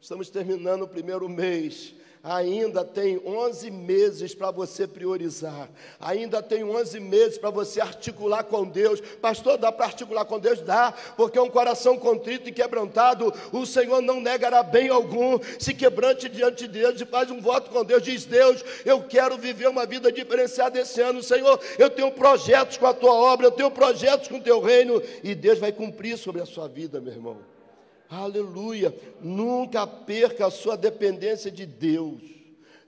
estamos 0.00 0.30
terminando 0.30 0.82
o 0.82 0.88
primeiro 0.88 1.28
mês 1.28 1.94
ainda 2.28 2.84
tem 2.84 3.18
11 3.24 3.70
meses 3.70 4.34
para 4.34 4.50
você 4.50 4.86
priorizar, 4.86 5.70
ainda 5.98 6.42
tem 6.42 6.62
11 6.62 7.00
meses 7.00 7.38
para 7.38 7.48
você 7.48 7.80
articular 7.80 8.44
com 8.44 8.66
Deus. 8.66 9.00
Pastor, 9.00 9.56
dá 9.56 9.72
para 9.72 9.86
articular 9.86 10.26
com 10.26 10.38
Deus? 10.38 10.60
Dá, 10.60 10.92
porque 11.16 11.38
um 11.38 11.48
coração 11.48 11.96
contrito 11.96 12.48
e 12.48 12.52
quebrantado, 12.52 13.32
o 13.50 13.64
Senhor 13.64 14.02
não 14.02 14.20
negará 14.20 14.62
bem 14.62 14.90
algum. 14.90 15.38
Se 15.58 15.72
quebrante 15.72 16.28
diante 16.28 16.68
de 16.68 16.80
Deus 16.80 17.00
e 17.00 17.06
faz 17.06 17.30
um 17.30 17.40
voto 17.40 17.70
com 17.70 17.82
Deus, 17.82 18.02
diz: 18.02 18.26
Deus, 18.26 18.62
eu 18.84 19.02
quero 19.02 19.38
viver 19.38 19.68
uma 19.68 19.86
vida 19.86 20.12
diferenciada 20.12 20.78
esse 20.78 21.00
ano, 21.00 21.22
Senhor. 21.22 21.58
Eu 21.78 21.88
tenho 21.88 22.12
projetos 22.12 22.76
com 22.76 22.86
a 22.86 22.92
tua 22.92 23.14
obra, 23.14 23.46
eu 23.46 23.52
tenho 23.52 23.70
projetos 23.70 24.28
com 24.28 24.36
o 24.36 24.42
teu 24.42 24.60
reino, 24.60 25.02
e 25.24 25.34
Deus 25.34 25.58
vai 25.58 25.72
cumprir 25.72 26.18
sobre 26.18 26.42
a 26.42 26.46
sua 26.46 26.68
vida, 26.68 27.00
meu 27.00 27.12
irmão. 27.12 27.57
Aleluia. 28.10 28.94
Nunca 29.20 29.86
perca 29.86 30.46
a 30.46 30.50
sua 30.50 30.76
dependência 30.76 31.50
de 31.50 31.66
Deus. 31.66 32.22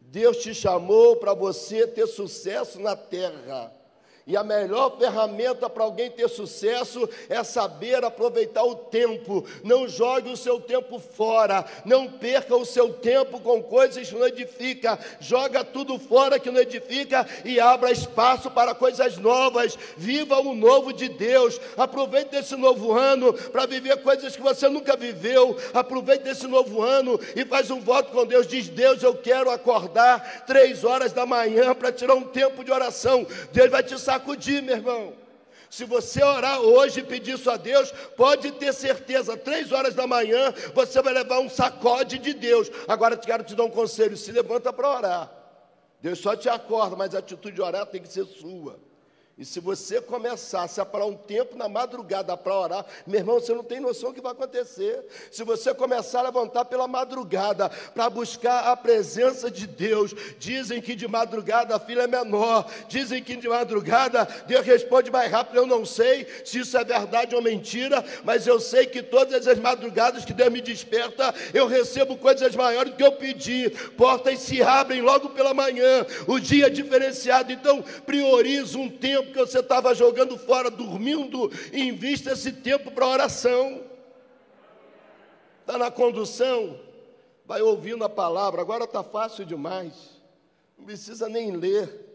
Deus 0.01 0.39
te 0.39 0.55
chamou 0.55 1.17
para 1.17 1.35
você 1.35 1.87
ter 1.87 2.07
sucesso 2.07 2.81
na 2.81 2.97
terra. 2.97 3.73
E 4.27 4.37
a 4.37 4.45
melhor 4.45 4.97
ferramenta 4.99 5.69
para 5.69 5.83
alguém 5.83 6.11
ter 6.11 6.29
sucesso 6.29 7.09
é 7.29 7.43
saber 7.43 8.05
aproveitar 8.05 8.63
o 8.63 8.75
tempo. 8.75 9.45
Não 9.65 9.89
jogue 9.89 10.31
o 10.31 10.37
seu 10.37 10.61
tempo 10.61 10.99
fora. 10.99 11.65
Não 11.85 12.07
perca 12.07 12.55
o 12.55 12.65
seu 12.65 12.93
tempo 12.93 13.41
com 13.41 13.63
coisas 13.63 14.09
que 14.09 14.15
não 14.15 14.27
edificam. 14.27 14.99
Joga 15.21 15.65
tudo 15.65 15.99
fora 15.99 16.39
que 16.39 16.51
não 16.51 16.61
edifica 16.61 17.27
e 17.45 17.59
abra 17.59 17.91
espaço 17.91 18.51
para 18.51 18.75
coisas 18.75 19.17
novas. 19.17 19.77
Viva 19.97 20.39
o 20.39 20.55
novo 20.55 20.93
de 20.93 21.09
Deus. 21.09 21.61
Aproveite 21.77 22.37
esse 22.37 22.57
novo 22.57 22.93
ano 22.93 23.33
para 23.33 23.67
viver 23.67 24.03
coisas 24.03 24.37
que 24.37 24.43
você 24.43 24.69
nunca 24.69 24.97
viveu. 24.97 25.57
Aproveite 25.73 26.29
esse 26.29 26.47
novo 26.47 26.83
ano 26.83 27.19
e 27.35 27.45
faz 27.45 27.71
um 27.71 27.81
voto 27.81 28.13
com 28.13 28.27
Deus. 28.27 28.47
Diz: 28.47 28.69
Deus, 28.69 29.03
eu 29.03 29.15
quero 29.15 29.51
acordar 29.51 30.45
três 30.47 30.85
horas 30.85 31.13
da 31.13 31.27
manhã 31.27 31.75
para 31.75 31.91
tirar 31.91 32.15
um 32.15 32.23
tempo 32.23 32.63
de 32.63 32.71
oração. 32.71 33.27
Deus 33.53 33.71
vai 33.71 33.83
te 33.83 33.99
sacudir, 34.11 34.63
meu 34.63 34.77
irmão. 34.77 35.13
Se 35.69 35.85
você 35.85 36.23
orar 36.23 36.61
hoje 36.61 36.99
e 36.99 37.05
pedir 37.05 37.35
isso 37.35 37.49
a 37.49 37.57
Deus, 37.57 37.93
pode 38.17 38.51
ter 38.53 38.73
certeza, 38.73 39.37
três 39.37 39.71
horas 39.71 39.95
da 39.95 40.05
manhã, 40.05 40.53
você 40.75 41.01
vai 41.01 41.15
levar 41.15 41.39
um 41.39 41.49
sacode 41.49 42.19
de 42.19 42.35
Deus. 42.35 42.69
Agora 42.89 43.17
quero 43.17 43.45
te 43.45 43.55
dar 43.55 43.65
um 43.65 43.71
conselho: 43.71 44.17
se 44.17 44.33
levanta 44.33 44.73
para 44.73 44.91
orar. 44.91 45.33
Deus 46.03 46.19
só 46.19 46.35
te 46.35 46.49
acorda, 46.49 46.97
mas 46.97 47.15
a 47.15 47.19
atitude 47.19 47.55
de 47.55 47.63
orar 47.63 47.87
tem 47.87 48.03
que 48.03 48.09
ser 48.09 48.25
sua. 48.25 48.81
E 49.41 49.45
se 49.47 49.59
você 49.59 50.03
começar 50.03 50.65
a 50.65 50.69
separar 50.69 51.07
um 51.07 51.17
tempo 51.17 51.57
na 51.57 51.67
madrugada 51.67 52.37
para 52.37 52.55
orar, 52.55 52.85
meu 53.07 53.21
irmão, 53.21 53.41
você 53.41 53.55
não 53.55 53.65
tem 53.65 53.81
noção 53.81 54.11
do 54.11 54.15
que 54.15 54.21
vai 54.21 54.33
acontecer. 54.33 55.03
Se 55.33 55.43
você 55.45 55.73
começar 55.73 56.19
a 56.19 56.25
levantar 56.25 56.67
pela 56.67 56.87
madrugada 56.87 57.71
para 57.71 58.11
buscar 58.11 58.71
a 58.71 58.77
presença 58.77 59.51
de 59.51 59.67
Deus, 59.67 60.15
dizem 60.39 60.79
que 60.83 60.95
de 60.95 61.09
madrugada 61.09 61.75
a 61.75 61.81
filha 61.81 62.03
é 62.03 62.07
menor, 62.07 62.71
dizem 62.87 63.23
que 63.23 63.35
de 63.35 63.49
madrugada 63.49 64.29
Deus 64.47 64.67
responde 64.67 65.11
mais 65.11 65.33
rápido. 65.33 65.57
Eu 65.57 65.67
não 65.67 65.87
sei 65.87 66.27
se 66.45 66.59
isso 66.59 66.77
é 66.77 66.85
verdade 66.85 67.35
ou 67.35 67.41
mentira, 67.41 68.05
mas 68.23 68.47
eu 68.47 68.61
sei 68.61 68.85
que 68.85 69.03
todas 69.03 69.49
as 69.49 69.59
madrugadas 69.59 70.23
que 70.23 70.35
Deus 70.35 70.53
me 70.53 70.61
desperta, 70.61 71.35
eu 71.55 71.67
recebo 71.67 72.15
coisas 72.19 72.55
maiores 72.55 72.93
do 72.93 72.97
que 72.99 73.03
eu 73.03 73.13
pedi. 73.13 73.71
Portas 73.97 74.39
se 74.41 74.63
abrem 74.63 75.01
logo 75.01 75.31
pela 75.31 75.55
manhã, 75.55 76.05
o 76.27 76.39
dia 76.39 76.67
é 76.67 76.71
diferenciado. 76.71 77.51
Então, 77.51 77.83
prioriza 78.05 78.77
um 78.77 78.91
tempo 78.91 79.30
que 79.31 79.39
você 79.39 79.61
estava 79.61 79.95
jogando 79.95 80.37
fora, 80.37 80.71
dormindo, 80.71 81.51
invista 81.73 82.33
esse 82.33 82.53
tempo 82.53 82.91
para 82.91 83.07
oração. 83.07 83.83
Está 85.61 85.79
na 85.79 85.91
condução, 85.91 86.79
vai 87.47 87.63
ouvindo 87.63 88.05
a 88.05 88.09
palavra. 88.09 88.61
Agora 88.61 88.85
está 88.85 89.03
fácil 89.03 89.45
demais, 89.45 89.95
não 90.77 90.85
precisa 90.85 91.29
nem 91.29 91.53
ler. 91.53 92.09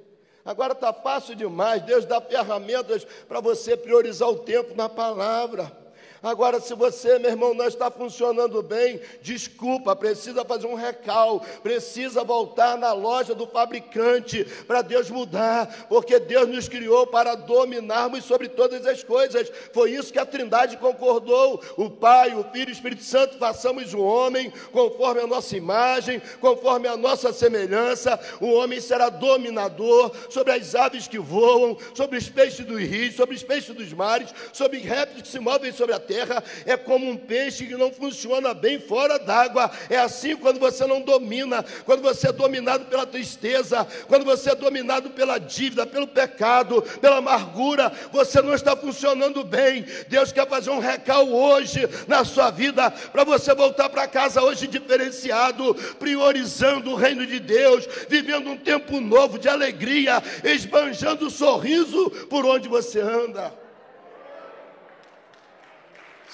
Agora 0.45 0.73
está 0.73 0.93
fácil 0.93 1.35
demais. 1.35 1.81
Deus 1.81 2.05
dá 2.05 2.21
ferramentas 2.21 3.03
para 3.27 3.39
você 3.39 3.75
priorizar 3.75 4.29
o 4.29 4.39
tempo 4.39 4.75
na 4.75 4.87
palavra. 4.87 5.84
Agora, 6.21 6.59
se 6.59 6.73
você, 6.73 7.19
meu 7.19 7.29
irmão, 7.29 7.53
não 7.53 7.67
está 7.67 7.91
funcionando 7.91 8.61
bem, 8.63 8.99
desculpa, 9.21 9.95
precisa 9.95 10.43
fazer 10.43 10.67
um 10.67 10.75
recal, 10.75 11.43
precisa 11.61 12.23
voltar 12.23 12.77
na 12.77 12.93
loja 12.93 13.35
do 13.35 13.45
fabricante 13.45 14.43
para 14.65 14.81
Deus 14.81 15.09
mudar, 15.09 15.85
porque 15.87 16.19
Deus 16.19 16.47
nos 16.47 16.67
criou 16.67 17.05
para 17.05 17.35
dominarmos 17.35 18.23
sobre 18.23 18.49
todas 18.49 18.85
as 18.85 19.03
coisas. 19.03 19.51
Foi 19.73 19.91
isso 19.91 20.11
que 20.11 20.19
a 20.19 20.25
Trindade 20.25 20.77
concordou: 20.77 21.61
o 21.77 21.89
Pai, 21.89 22.33
o 22.33 22.43
Filho 22.51 22.69
e 22.69 22.71
o 22.71 22.73
Espírito 22.73 23.03
Santo, 23.03 23.37
façamos 23.37 23.93
o 23.93 23.99
homem 23.99 24.51
conforme 24.71 25.21
a 25.21 25.27
nossa 25.27 25.55
imagem, 25.55 26.21
conforme 26.39 26.87
a 26.87 26.97
nossa 26.97 27.31
semelhança. 27.31 28.19
O 28.39 28.53
homem 28.53 28.79
será 28.79 29.09
dominador 29.09 30.11
sobre 30.29 30.53
as 30.53 30.75
aves 30.75 31.07
que 31.07 31.19
voam, 31.19 31.77
sobre 31.93 32.17
os 32.17 32.29
peixes 32.29 32.65
dos 32.65 32.79
rios, 32.79 33.15
sobre 33.15 33.35
os 33.35 33.43
peixes 33.43 33.75
dos 33.75 33.93
mares, 33.93 34.33
sobre 34.53 34.79
répteis 34.79 35.21
que 35.23 35.27
se 35.27 35.39
movem 35.39 35.71
sobre 35.71 35.95
a 35.95 35.99
terra 36.05 36.43
é 36.65 36.77
como 36.77 37.09
um 37.09 37.17
peixe 37.17 37.65
que 37.65 37.75
não 37.75 37.91
funciona 37.91 38.53
bem 38.53 38.79
fora 38.79 39.17
d'água. 39.19 39.69
É 39.89 39.97
assim 39.97 40.35
quando 40.35 40.59
você 40.59 40.85
não 40.85 41.01
domina, 41.01 41.63
quando 41.85 42.01
você 42.01 42.29
é 42.29 42.31
dominado 42.31 42.85
pela 42.85 43.05
tristeza, 43.05 43.85
quando 44.07 44.25
você 44.25 44.51
é 44.51 44.55
dominado 44.55 45.09
pela 45.09 45.37
dívida, 45.37 45.85
pelo 45.85 46.07
pecado, 46.07 46.81
pela 47.01 47.17
amargura, 47.17 47.91
você 48.11 48.41
não 48.41 48.53
está 48.53 48.75
funcionando 48.75 49.43
bem. 49.43 49.85
Deus 50.07 50.31
quer 50.31 50.47
fazer 50.47 50.69
um 50.69 50.79
recal 50.79 51.27
hoje 51.27 51.87
na 52.07 52.23
sua 52.23 52.51
vida 52.51 52.91
para 52.91 53.23
você 53.23 53.53
voltar 53.53 53.89
para 53.89 54.07
casa 54.07 54.41
hoje 54.41 54.67
diferenciado, 54.67 55.73
priorizando 55.99 56.91
o 56.91 56.95
reino 56.95 57.25
de 57.25 57.39
Deus, 57.39 57.87
vivendo 58.09 58.49
um 58.49 58.57
tempo 58.57 58.99
novo 58.99 59.39
de 59.39 59.49
alegria, 59.49 60.21
esbanjando 60.43 61.27
o 61.27 61.31
sorriso 61.31 62.09
por 62.29 62.45
onde 62.45 62.67
você 62.67 62.99
anda. 62.99 63.64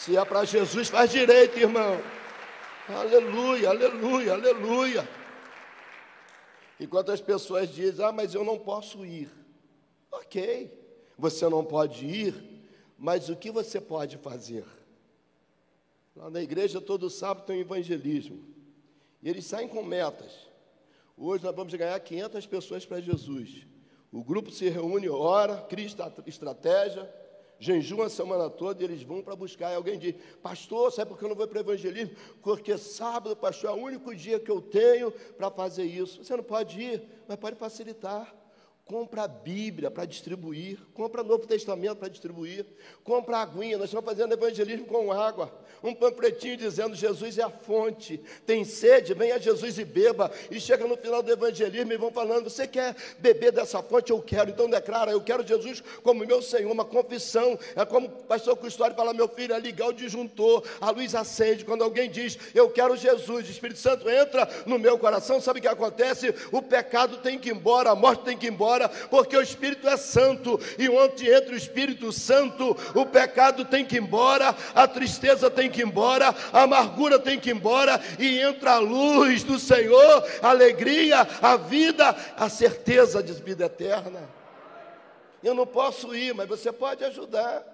Se 0.04 0.18
é 0.18 0.26
para 0.26 0.44
Jesus, 0.44 0.90
faz 0.90 1.12
direito, 1.12 1.60
irmão. 1.60 2.02
Aleluia, 2.90 3.70
aleluia, 3.70 4.34
aleluia. 4.34 5.08
Enquanto 6.80 7.12
as 7.12 7.22
pessoas 7.22 7.70
dizem, 7.70 8.04
ah, 8.04 8.12
mas 8.12 8.34
eu 8.34 8.44
não 8.44 8.58
posso 8.58 9.06
ir. 9.06 9.30
Ok, 10.12 10.76
você 11.16 11.48
não 11.48 11.64
pode 11.64 12.04
ir, 12.04 12.34
mas 12.98 13.30
o 13.30 13.36
que 13.36 13.52
você 13.52 13.80
pode 13.80 14.18
fazer? 14.18 14.66
Lá 16.16 16.32
na 16.32 16.42
igreja, 16.42 16.82
todo 16.82 17.08
sábado 17.08 17.46
tem 17.46 17.58
um 17.58 17.62
evangelismo. 17.62 18.44
E 19.22 19.30
eles 19.30 19.46
saem 19.46 19.68
com 19.68 19.84
metas. 19.84 20.32
Hoje 21.16 21.44
nós 21.44 21.56
vamos 21.56 21.76
ganhar 21.76 22.00
500 22.00 22.48
pessoas 22.48 22.88
para 22.88 23.00
Jesus. 23.00 23.68
O 24.12 24.24
grupo 24.24 24.50
se 24.50 24.68
reúne, 24.68 25.08
ora, 25.08 25.62
cria 25.62 25.86
estratégia, 26.26 27.08
jejum 27.62 28.02
a 28.02 28.10
semana 28.10 28.50
toda 28.50 28.82
e 28.82 28.86
eles 28.86 29.04
vão 29.04 29.22
para 29.22 29.36
buscar. 29.36 29.72
E 29.72 29.76
alguém 29.76 29.98
diz, 29.98 30.16
pastor, 30.42 30.92
sabe 30.92 31.12
por 31.12 31.20
que 31.20 31.24
eu 31.24 31.30
não 31.30 31.36
vou 31.36 31.48
para 31.48 31.60
o 31.60 31.62
evangelismo? 31.62 32.16
Porque 32.42 32.76
sábado, 32.76 33.36
pastor, 33.36 33.70
é 33.70 33.74
o 33.74 33.86
único 33.86 34.14
dia 34.16 34.40
que 34.40 34.50
eu 34.50 34.60
tenho 34.60 35.12
para 35.12 35.52
fazer 35.52 35.84
isso. 35.84 36.24
Você 36.24 36.36
não 36.36 36.44
pode 36.44 36.82
ir, 36.82 37.04
mas 37.28 37.38
pode 37.38 37.56
facilitar. 37.56 38.36
Compra 38.92 39.24
a 39.24 39.28
Bíblia 39.30 39.90
para 39.90 40.04
distribuir, 40.04 40.78
compra 40.94 41.24
Novo 41.24 41.48
Testamento 41.48 41.96
para 41.96 42.10
distribuir, 42.10 42.66
compra 43.06 43.38
aguinha, 43.38 43.78
nós 43.78 43.86
estamos 43.86 44.04
fazendo 44.04 44.34
evangelismo 44.34 44.86
com 44.86 45.14
água, 45.14 45.50
um 45.82 45.96
panfletinho 45.96 46.58
dizendo 46.58 46.94
Jesus 46.94 47.38
é 47.38 47.44
a 47.44 47.50
fonte, 47.50 48.20
tem 48.46 48.66
sede, 48.66 49.14
venha 49.14 49.40
Jesus 49.40 49.80
e 49.80 49.86
beba, 49.86 50.30
e 50.52 50.60
chega 50.60 50.86
no 50.86 50.98
final 50.98 51.24
do 51.24 51.32
evangelismo 51.32 51.94
e 51.94 51.98
vão 51.98 52.12
falando, 52.12 52.50
você 52.50 52.68
quer 52.68 52.94
beber 53.18 53.54
dessa 53.54 53.82
fonte? 53.82 54.12
Eu 54.12 54.22
quero, 54.22 54.50
então 54.50 54.70
declara, 54.70 55.12
eu 55.12 55.22
quero 55.22 55.48
Jesus 55.48 55.82
como 56.04 56.26
meu 56.26 56.42
Senhor, 56.42 56.70
uma 56.70 56.84
confissão, 56.84 57.58
é 57.76 57.86
como 57.86 58.08
o 58.08 58.10
pastor 58.10 58.58
Custódio 58.58 58.98
fala, 58.98 59.14
meu 59.14 59.30
filho, 59.30 59.54
é 59.54 59.60
ligar 59.60 59.88
o 59.88 59.94
disjuntor, 59.94 60.64
a 60.82 60.92
luz 60.92 61.16
acende, 61.16 61.64
quando 61.64 61.84
alguém 61.84 62.10
diz, 62.10 62.38
eu 62.54 62.70
quero 62.70 62.98
Jesus, 62.98 63.48
o 63.48 63.52
Espírito 63.52 63.80
Santo 63.80 64.10
entra 64.10 64.48
no 64.66 64.78
meu 64.78 65.00
coração, 65.00 65.40
sabe 65.40 65.60
o 65.60 65.62
que 65.62 65.68
acontece? 65.70 66.36
O 66.52 66.62
pecado 66.62 67.20
tem 67.20 67.40
que 67.40 67.50
ir 67.50 67.56
embora, 67.56 67.92
a 67.92 67.96
morte 67.96 68.26
tem 68.26 68.38
que 68.38 68.48
ir 68.48 68.52
embora, 68.52 68.81
porque 68.90 69.36
o 69.36 69.42
Espírito 69.42 69.88
é 69.88 69.98
santo, 69.98 70.60
e 70.78 70.90
onde 70.90 71.30
entra 71.30 71.54
o 71.54 71.58
Espírito 71.58 72.12
Santo, 72.12 72.76
o 72.94 73.06
pecado 73.06 73.66
tem 73.66 73.86
que 73.86 73.96
ir 73.96 74.02
embora, 74.02 74.56
a 74.74 74.88
tristeza 74.88 75.50
tem 75.50 75.70
que 75.70 75.82
ir 75.82 75.86
embora, 75.86 76.34
a 76.52 76.64
amargura 76.64 77.20
tem 77.20 77.40
que 77.40 77.50
ir 77.50 77.56
embora, 77.56 78.00
e 78.20 78.40
entra 78.40 78.74
a 78.74 78.80
luz 78.80 79.44
do 79.44 79.60
Senhor, 79.60 80.28
a 80.42 80.50
alegria, 80.50 81.28
a 81.42 81.58
vida, 81.58 82.16
a 82.38 82.50
certeza 82.50 83.22
de 83.22 83.34
vida 83.34 83.66
eterna. 83.66 84.22
Eu 85.44 85.56
não 85.56 85.66
posso 85.66 86.14
ir, 86.14 86.34
mas 86.34 86.48
você 86.48 86.72
pode 86.72 87.04
ajudar. 87.04 87.71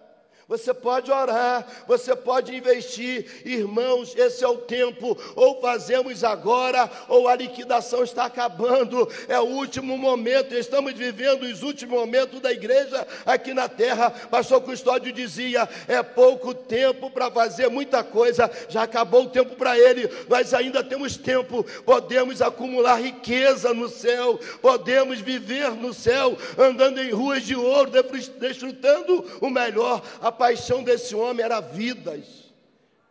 Você 0.48 0.74
pode 0.74 1.12
orar, 1.12 1.68
você 1.86 2.16
pode 2.16 2.56
investir, 2.56 3.44
irmãos. 3.44 4.16
Esse 4.16 4.46
é 4.46 4.48
o 4.48 4.56
tempo. 4.56 5.18
Ou 5.36 5.60
fazemos 5.60 6.24
agora, 6.24 6.90
ou 7.10 7.28
a 7.28 7.36
liquidação 7.36 8.02
está 8.02 8.24
acabando. 8.24 9.10
É 9.28 9.38
o 9.42 9.44
último 9.44 9.98
momento. 9.98 10.56
Estamos 10.56 10.94
vivendo 10.94 11.44
os 11.44 11.64
últimos 11.64 12.00
momentos 12.00 12.40
da 12.40 12.50
igreja 12.50 13.06
aqui 13.26 13.54
na 13.54 13.68
terra. 13.68 14.10
Pastor 14.10 14.62
Custódio 14.62 15.12
dizia: 15.12 15.68
é 15.86 16.02
pouco 16.02 16.54
tempo 16.54 17.12
para 17.12 17.30
fazer 17.30 17.68
muita 17.68 18.02
coisa. 18.02 18.50
Já 18.70 18.84
acabou 18.84 19.24
o 19.24 19.30
tempo 19.30 19.54
para 19.58 19.78
ele. 19.78 20.10
Nós 20.30 20.54
ainda 20.54 20.82
temos 20.82 21.18
tempo. 21.18 21.66
Podemos 21.84 22.42
acumular 22.42 23.02
riqueza 23.02 23.74
no 23.74 23.90
céu. 23.90 24.40
Podemos 24.62 25.20
viver 25.20 25.72
no 25.72 25.94
céu, 25.94 26.38
andando 26.58 27.02
em 27.02 27.12
ruas 27.12 27.44
de 27.44 27.54
ouro, 27.54 27.92
desfrutando 28.40 29.26
o 29.42 29.50
melhor. 29.50 30.02
A 30.22 30.37
paixão 30.38 30.84
desse 30.84 31.16
homem 31.16 31.44
era 31.44 31.60
vidas. 31.60 32.47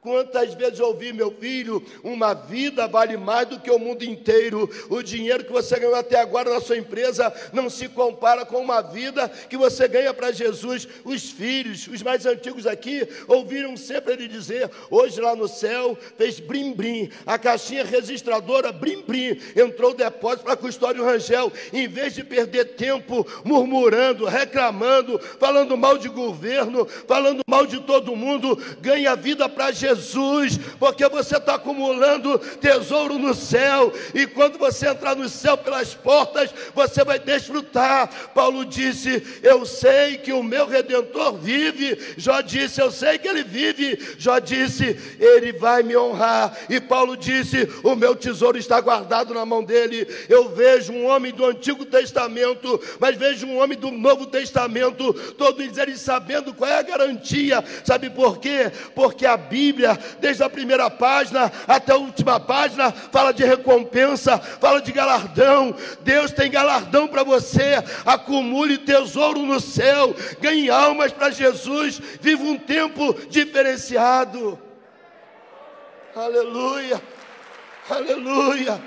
Quantas 0.06 0.54
vezes 0.54 0.78
eu 0.78 0.86
ouvi, 0.86 1.12
meu 1.12 1.32
filho, 1.32 1.84
uma 2.04 2.32
vida 2.32 2.86
vale 2.86 3.16
mais 3.16 3.48
do 3.48 3.58
que 3.58 3.68
o 3.68 3.76
mundo 3.76 4.04
inteiro. 4.04 4.70
O 4.88 5.02
dinheiro 5.02 5.42
que 5.42 5.50
você 5.50 5.80
ganhou 5.80 5.96
até 5.96 6.20
agora 6.20 6.48
na 6.48 6.60
sua 6.60 6.78
empresa 6.78 7.34
não 7.52 7.68
se 7.68 7.88
compara 7.88 8.46
com 8.46 8.58
uma 8.58 8.80
vida 8.80 9.28
que 9.28 9.56
você 9.56 9.88
ganha 9.88 10.14
para 10.14 10.30
Jesus. 10.30 10.86
Os 11.04 11.28
filhos, 11.32 11.88
os 11.88 12.04
mais 12.04 12.24
antigos 12.24 12.68
aqui, 12.68 13.04
ouviram 13.26 13.76
sempre 13.76 14.12
ele 14.12 14.28
dizer: 14.28 14.70
hoje 14.92 15.20
lá 15.20 15.34
no 15.34 15.48
céu 15.48 15.98
fez 16.16 16.38
brim-brim, 16.38 17.10
a 17.26 17.36
caixinha 17.36 17.84
registradora 17.84 18.70
brim-brim, 18.70 19.40
entrou 19.56 19.90
o 19.90 19.94
depósito 19.94 20.44
para 20.44 20.56
custódio 20.56 21.04
Rangel. 21.04 21.52
Em 21.72 21.88
vez 21.88 22.14
de 22.14 22.22
perder 22.22 22.76
tempo 22.76 23.26
murmurando, 23.44 24.24
reclamando, 24.24 25.18
falando 25.40 25.76
mal 25.76 25.98
de 25.98 26.08
governo, 26.08 26.86
falando 27.08 27.42
mal 27.44 27.66
de 27.66 27.80
todo 27.80 28.14
mundo, 28.14 28.56
ganha 28.80 29.16
vida 29.16 29.48
para 29.48 29.72
Jesus 29.72 29.95
Jesus, 29.96 30.58
porque 30.78 31.08
você 31.08 31.36
está 31.36 31.54
acumulando 31.54 32.38
tesouro 32.60 33.18
no 33.18 33.34
céu, 33.34 33.92
e 34.14 34.26
quando 34.26 34.58
você 34.58 34.88
entrar 34.88 35.16
no 35.16 35.28
céu 35.28 35.56
pelas 35.56 35.94
portas, 35.94 36.50
você 36.74 37.04
vai 37.04 37.18
desfrutar. 37.18 38.08
Paulo 38.34 38.64
disse: 38.64 39.40
Eu 39.42 39.64
sei 39.64 40.18
que 40.18 40.32
o 40.32 40.42
meu 40.42 40.66
redentor 40.66 41.36
vive. 41.36 41.98
Jó 42.16 42.40
disse: 42.40 42.80
Eu 42.80 42.90
sei 42.90 43.18
que 43.18 43.28
ele 43.28 43.42
vive. 43.42 43.98
Jó 44.18 44.38
disse: 44.38 44.96
Ele 45.18 45.52
vai 45.52 45.82
me 45.82 45.96
honrar. 45.96 46.56
E 46.68 46.80
Paulo 46.80 47.16
disse: 47.16 47.68
O 47.82 47.94
meu 47.94 48.14
tesouro 48.14 48.58
está 48.58 48.80
guardado 48.80 49.34
na 49.34 49.44
mão 49.44 49.64
dele. 49.64 50.06
Eu 50.28 50.50
vejo 50.50 50.92
um 50.92 51.06
homem 51.06 51.32
do 51.32 51.44
Antigo 51.44 51.84
Testamento, 51.84 52.80
mas 53.00 53.16
vejo 53.16 53.46
um 53.46 53.58
homem 53.58 53.78
do 53.78 53.90
Novo 53.90 54.26
Testamento, 54.26 55.12
todos 55.34 55.76
eles 55.78 56.00
sabendo 56.00 56.54
qual 56.54 56.70
é 56.70 56.78
a 56.78 56.82
garantia. 56.82 57.64
Sabe 57.84 58.10
por 58.10 58.38
quê? 58.38 58.70
Porque 58.94 59.26
a 59.26 59.36
Bíblia 59.36 59.85
Bíblia, 59.86 60.16
desde 60.18 60.42
a 60.42 60.50
primeira 60.50 60.90
página 60.90 61.52
até 61.66 61.92
a 61.92 61.96
última 61.96 62.40
página, 62.40 62.90
fala 62.90 63.32
de 63.32 63.44
recompensa, 63.44 64.38
fala 64.38 64.80
de 64.80 64.90
galardão. 64.90 65.74
Deus 66.00 66.32
tem 66.32 66.50
galardão 66.50 67.06
para 67.06 67.22
você. 67.22 67.74
Acumule 68.04 68.78
tesouro 68.78 69.40
no 69.40 69.60
céu, 69.60 70.14
ganhe 70.40 70.70
almas 70.70 71.12
para 71.12 71.30
Jesus, 71.30 72.00
viva 72.20 72.42
um 72.42 72.58
tempo 72.58 73.14
diferenciado. 73.28 74.58
Aleluia, 76.14 77.00
aleluia, 77.90 78.82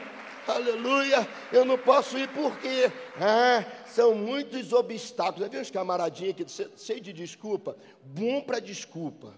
aleluia. 0.47 1.27
Eu 1.53 1.63
não 1.63 1.77
posso 1.77 2.17
ir 2.17 2.27
porque 2.29 2.91
ah, 3.21 3.63
são 3.85 4.15
muitos 4.15 4.73
obstáculos. 4.73 5.41
Já 5.41 5.47
viu 5.47 5.61
os 5.61 5.71
camaradinhos 5.71 6.31
aqui, 6.31 6.45
cheio 6.75 6.99
de 6.99 7.13
desculpa? 7.13 7.77
Bom 8.03 8.41
para 8.41 8.59
desculpa. 8.59 9.33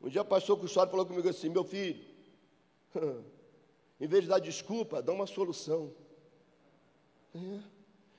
Um 0.00 0.08
dia 0.08 0.24
passou 0.24 0.56
com 0.56 0.64
o 0.64 0.68
senhor 0.68 0.88
falou 0.88 1.04
comigo 1.04 1.28
assim: 1.28 1.50
meu 1.50 1.62
filho, 1.62 2.02
em 4.00 4.06
vez 4.06 4.24
de 4.24 4.30
dar 4.30 4.38
desculpa, 4.38 5.02
dá 5.02 5.12
uma 5.12 5.26
solução. 5.26 5.92
É. 7.34 7.60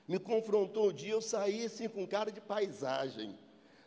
Me 0.06 0.18
confrontou 0.18 0.90
um 0.90 0.92
dia, 0.92 1.12
eu 1.12 1.20
saí 1.20 1.64
assim 1.64 1.88
com 1.88 2.06
cara 2.06 2.30
de 2.30 2.40
paisagem, 2.40 3.36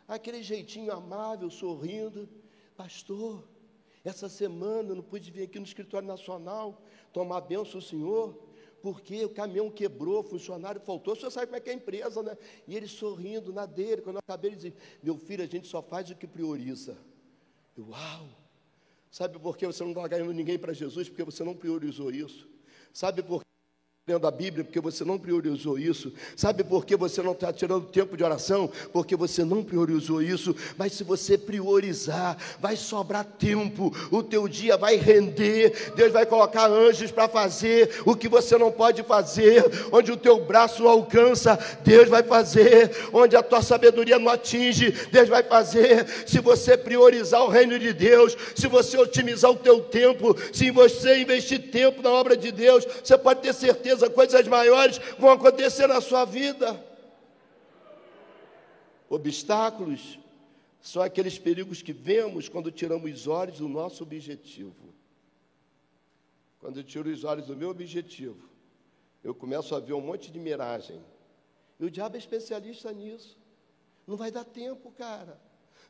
aquele 0.06 0.42
jeitinho 0.42 0.92
amável, 0.92 1.50
sorrindo. 1.50 2.28
Pastor, 2.76 3.46
essa 4.04 4.28
semana 4.28 4.90
eu 4.90 4.96
não 4.96 5.02
pude 5.02 5.30
vir 5.30 5.44
aqui 5.44 5.58
no 5.58 5.64
escritório 5.64 6.06
nacional 6.06 6.82
tomar 7.12 7.40
benção 7.40 7.76
ao 7.76 7.80
senhor, 7.80 8.38
porque 8.82 9.24
o 9.24 9.30
caminhão 9.30 9.70
quebrou, 9.70 10.20
o 10.20 10.22
funcionário 10.22 10.80
faltou. 10.80 11.14
O 11.14 11.16
senhor 11.16 11.30
sabe 11.30 11.46
como 11.46 11.56
é 11.56 11.60
que 11.60 11.70
é 11.70 11.72
a 11.72 11.76
empresa, 11.76 12.22
né? 12.22 12.36
E 12.68 12.76
ele 12.76 12.86
sorrindo 12.86 13.52
na 13.52 13.64
dele, 13.64 14.02
quando 14.02 14.16
eu 14.16 14.20
acabei, 14.20 14.50
ele 14.50 14.56
disse: 14.56 14.76
Meu 15.02 15.16
filho, 15.16 15.42
a 15.42 15.46
gente 15.46 15.66
só 15.66 15.80
faz 15.82 16.10
o 16.10 16.14
que 16.14 16.26
prioriza. 16.26 16.98
Uau! 17.78 18.28
Sabe 19.10 19.38
por 19.38 19.56
que 19.56 19.66
você 19.66 19.82
não 19.82 19.92
está 19.92 20.06
ganhando 20.08 20.32
ninguém 20.32 20.58
para 20.58 20.72
Jesus? 20.72 21.08
Porque 21.08 21.24
você 21.24 21.42
não 21.42 21.54
priorizou 21.54 22.10
isso. 22.10 22.48
Sabe 22.92 23.22
por 23.22 23.45
lendo 24.08 24.28
a 24.28 24.30
Bíblia, 24.30 24.62
porque 24.62 24.78
você 24.78 25.04
não 25.04 25.18
priorizou 25.18 25.76
isso. 25.76 26.12
Sabe 26.36 26.62
por 26.62 26.86
que 26.86 26.94
você 26.94 27.20
não 27.20 27.32
está 27.32 27.52
tirando 27.52 27.88
tempo 27.88 28.16
de 28.16 28.22
oração? 28.22 28.70
Porque 28.92 29.16
você 29.16 29.42
não 29.42 29.64
priorizou 29.64 30.22
isso. 30.22 30.54
Mas 30.78 30.92
se 30.92 31.02
você 31.02 31.36
priorizar, 31.36 32.36
vai 32.60 32.76
sobrar 32.76 33.24
tempo, 33.24 33.92
o 34.12 34.22
teu 34.22 34.46
dia 34.46 34.76
vai 34.76 34.94
render, 34.94 35.92
Deus 35.96 36.12
vai 36.12 36.24
colocar 36.24 36.70
anjos 36.70 37.10
para 37.10 37.26
fazer 37.26 38.00
o 38.06 38.14
que 38.14 38.28
você 38.28 38.56
não 38.56 38.70
pode 38.70 39.02
fazer, 39.02 39.64
onde 39.90 40.12
o 40.12 40.16
teu 40.16 40.38
braço 40.38 40.84
não 40.84 40.90
alcança, 40.90 41.58
Deus 41.82 42.08
vai 42.08 42.22
fazer, 42.22 42.92
onde 43.12 43.34
a 43.34 43.42
tua 43.42 43.60
sabedoria 43.60 44.20
não 44.20 44.30
atinge, 44.30 44.92
Deus 45.10 45.28
vai 45.28 45.42
fazer. 45.42 46.06
Se 46.28 46.38
você 46.38 46.76
priorizar 46.76 47.42
o 47.42 47.48
reino 47.48 47.76
de 47.76 47.92
Deus, 47.92 48.36
se 48.54 48.68
você 48.68 48.96
otimizar 48.96 49.50
o 49.50 49.56
teu 49.56 49.80
tempo, 49.80 50.36
se 50.52 50.70
você 50.70 51.22
investir 51.22 51.72
tempo 51.72 52.00
na 52.02 52.12
obra 52.12 52.36
de 52.36 52.52
Deus, 52.52 52.86
você 53.02 53.18
pode 53.18 53.40
ter 53.40 53.52
certeza 53.52 53.95
certeza 53.96 54.10
coisas 54.10 54.46
maiores 54.46 54.98
vão 55.18 55.30
acontecer 55.30 55.86
na 55.86 56.00
sua 56.00 56.24
vida. 56.24 56.84
Obstáculos 59.08 60.18
são 60.80 61.02
aqueles 61.02 61.38
perigos 61.38 61.82
que 61.82 61.92
vemos 61.92 62.48
quando 62.48 62.70
tiramos 62.70 63.10
os 63.12 63.26
olhos 63.26 63.58
do 63.58 63.68
nosso 63.68 64.02
objetivo. 64.02 64.94
Quando 66.60 66.78
eu 66.78 66.84
tiro 66.84 67.08
os 67.08 67.24
olhos 67.24 67.46
do 67.46 67.56
meu 67.56 67.70
objetivo, 67.70 68.48
eu 69.22 69.34
começo 69.34 69.74
a 69.74 69.80
ver 69.80 69.94
um 69.94 70.00
monte 70.00 70.30
de 70.30 70.38
miragem. 70.38 71.02
E 71.78 71.84
o 71.84 71.90
diabo 71.90 72.16
é 72.16 72.18
especialista 72.18 72.92
nisso. 72.92 73.36
Não 74.06 74.16
vai 74.16 74.30
dar 74.30 74.44
tempo, 74.44 74.90
cara. 74.92 75.40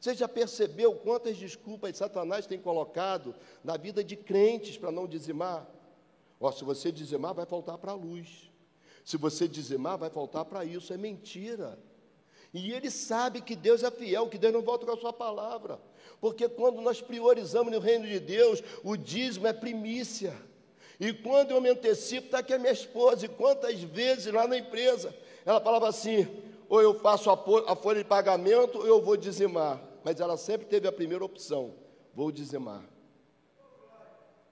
Você 0.00 0.14
já 0.14 0.28
percebeu 0.28 0.94
quantas 0.96 1.36
desculpas 1.36 1.96
Satanás 1.96 2.46
tem 2.46 2.60
colocado 2.60 3.34
na 3.64 3.76
vida 3.76 4.04
de 4.04 4.16
crentes 4.16 4.76
para 4.76 4.90
não 4.90 5.06
dizimar? 5.06 5.66
Ó, 6.40 6.52
se 6.52 6.64
você 6.64 6.92
dizimar, 6.92 7.34
vai 7.34 7.46
faltar 7.46 7.78
para 7.78 7.92
a 7.92 7.94
luz. 7.94 8.50
Se 9.04 9.16
você 9.16 9.46
dizimar, 9.46 9.96
vai 9.96 10.10
faltar 10.10 10.44
para 10.44 10.64
isso. 10.64 10.92
É 10.92 10.96
mentira. 10.96 11.78
E 12.52 12.72
ele 12.72 12.90
sabe 12.90 13.40
que 13.40 13.54
Deus 13.54 13.82
é 13.82 13.90
fiel, 13.90 14.28
que 14.28 14.38
Deus 14.38 14.52
não 14.52 14.62
volta 14.62 14.86
com 14.86 14.92
a 14.92 14.96
sua 14.96 15.12
palavra. 15.12 15.80
Porque 16.20 16.48
quando 16.48 16.80
nós 16.80 17.00
priorizamos 17.00 17.72
no 17.72 17.78
reino 17.78 18.06
de 18.06 18.18
Deus, 18.18 18.62
o 18.82 18.96
dízimo 18.96 19.46
é 19.46 19.52
primícia. 19.52 20.34
E 20.98 21.12
quando 21.12 21.50
eu 21.50 21.60
me 21.60 21.68
antecipo, 21.68 22.26
está 22.26 22.38
aqui 22.38 22.54
a 22.54 22.58
minha 22.58 22.72
esposa, 22.72 23.26
e 23.26 23.28
quantas 23.28 23.80
vezes 23.82 24.32
lá 24.32 24.48
na 24.48 24.56
empresa, 24.56 25.14
ela 25.44 25.60
falava 25.60 25.88
assim: 25.88 26.26
ou 26.68 26.80
eu 26.80 26.98
faço 26.98 27.30
a 27.30 27.76
folha 27.76 28.02
de 28.02 28.08
pagamento, 28.08 28.78
ou 28.78 28.86
eu 28.86 29.02
vou 29.02 29.16
dizimar. 29.16 29.82
Mas 30.02 30.20
ela 30.20 30.36
sempre 30.36 30.66
teve 30.66 30.88
a 30.88 30.92
primeira 30.92 31.24
opção: 31.24 31.74
vou 32.14 32.32
dizimar. 32.32 32.82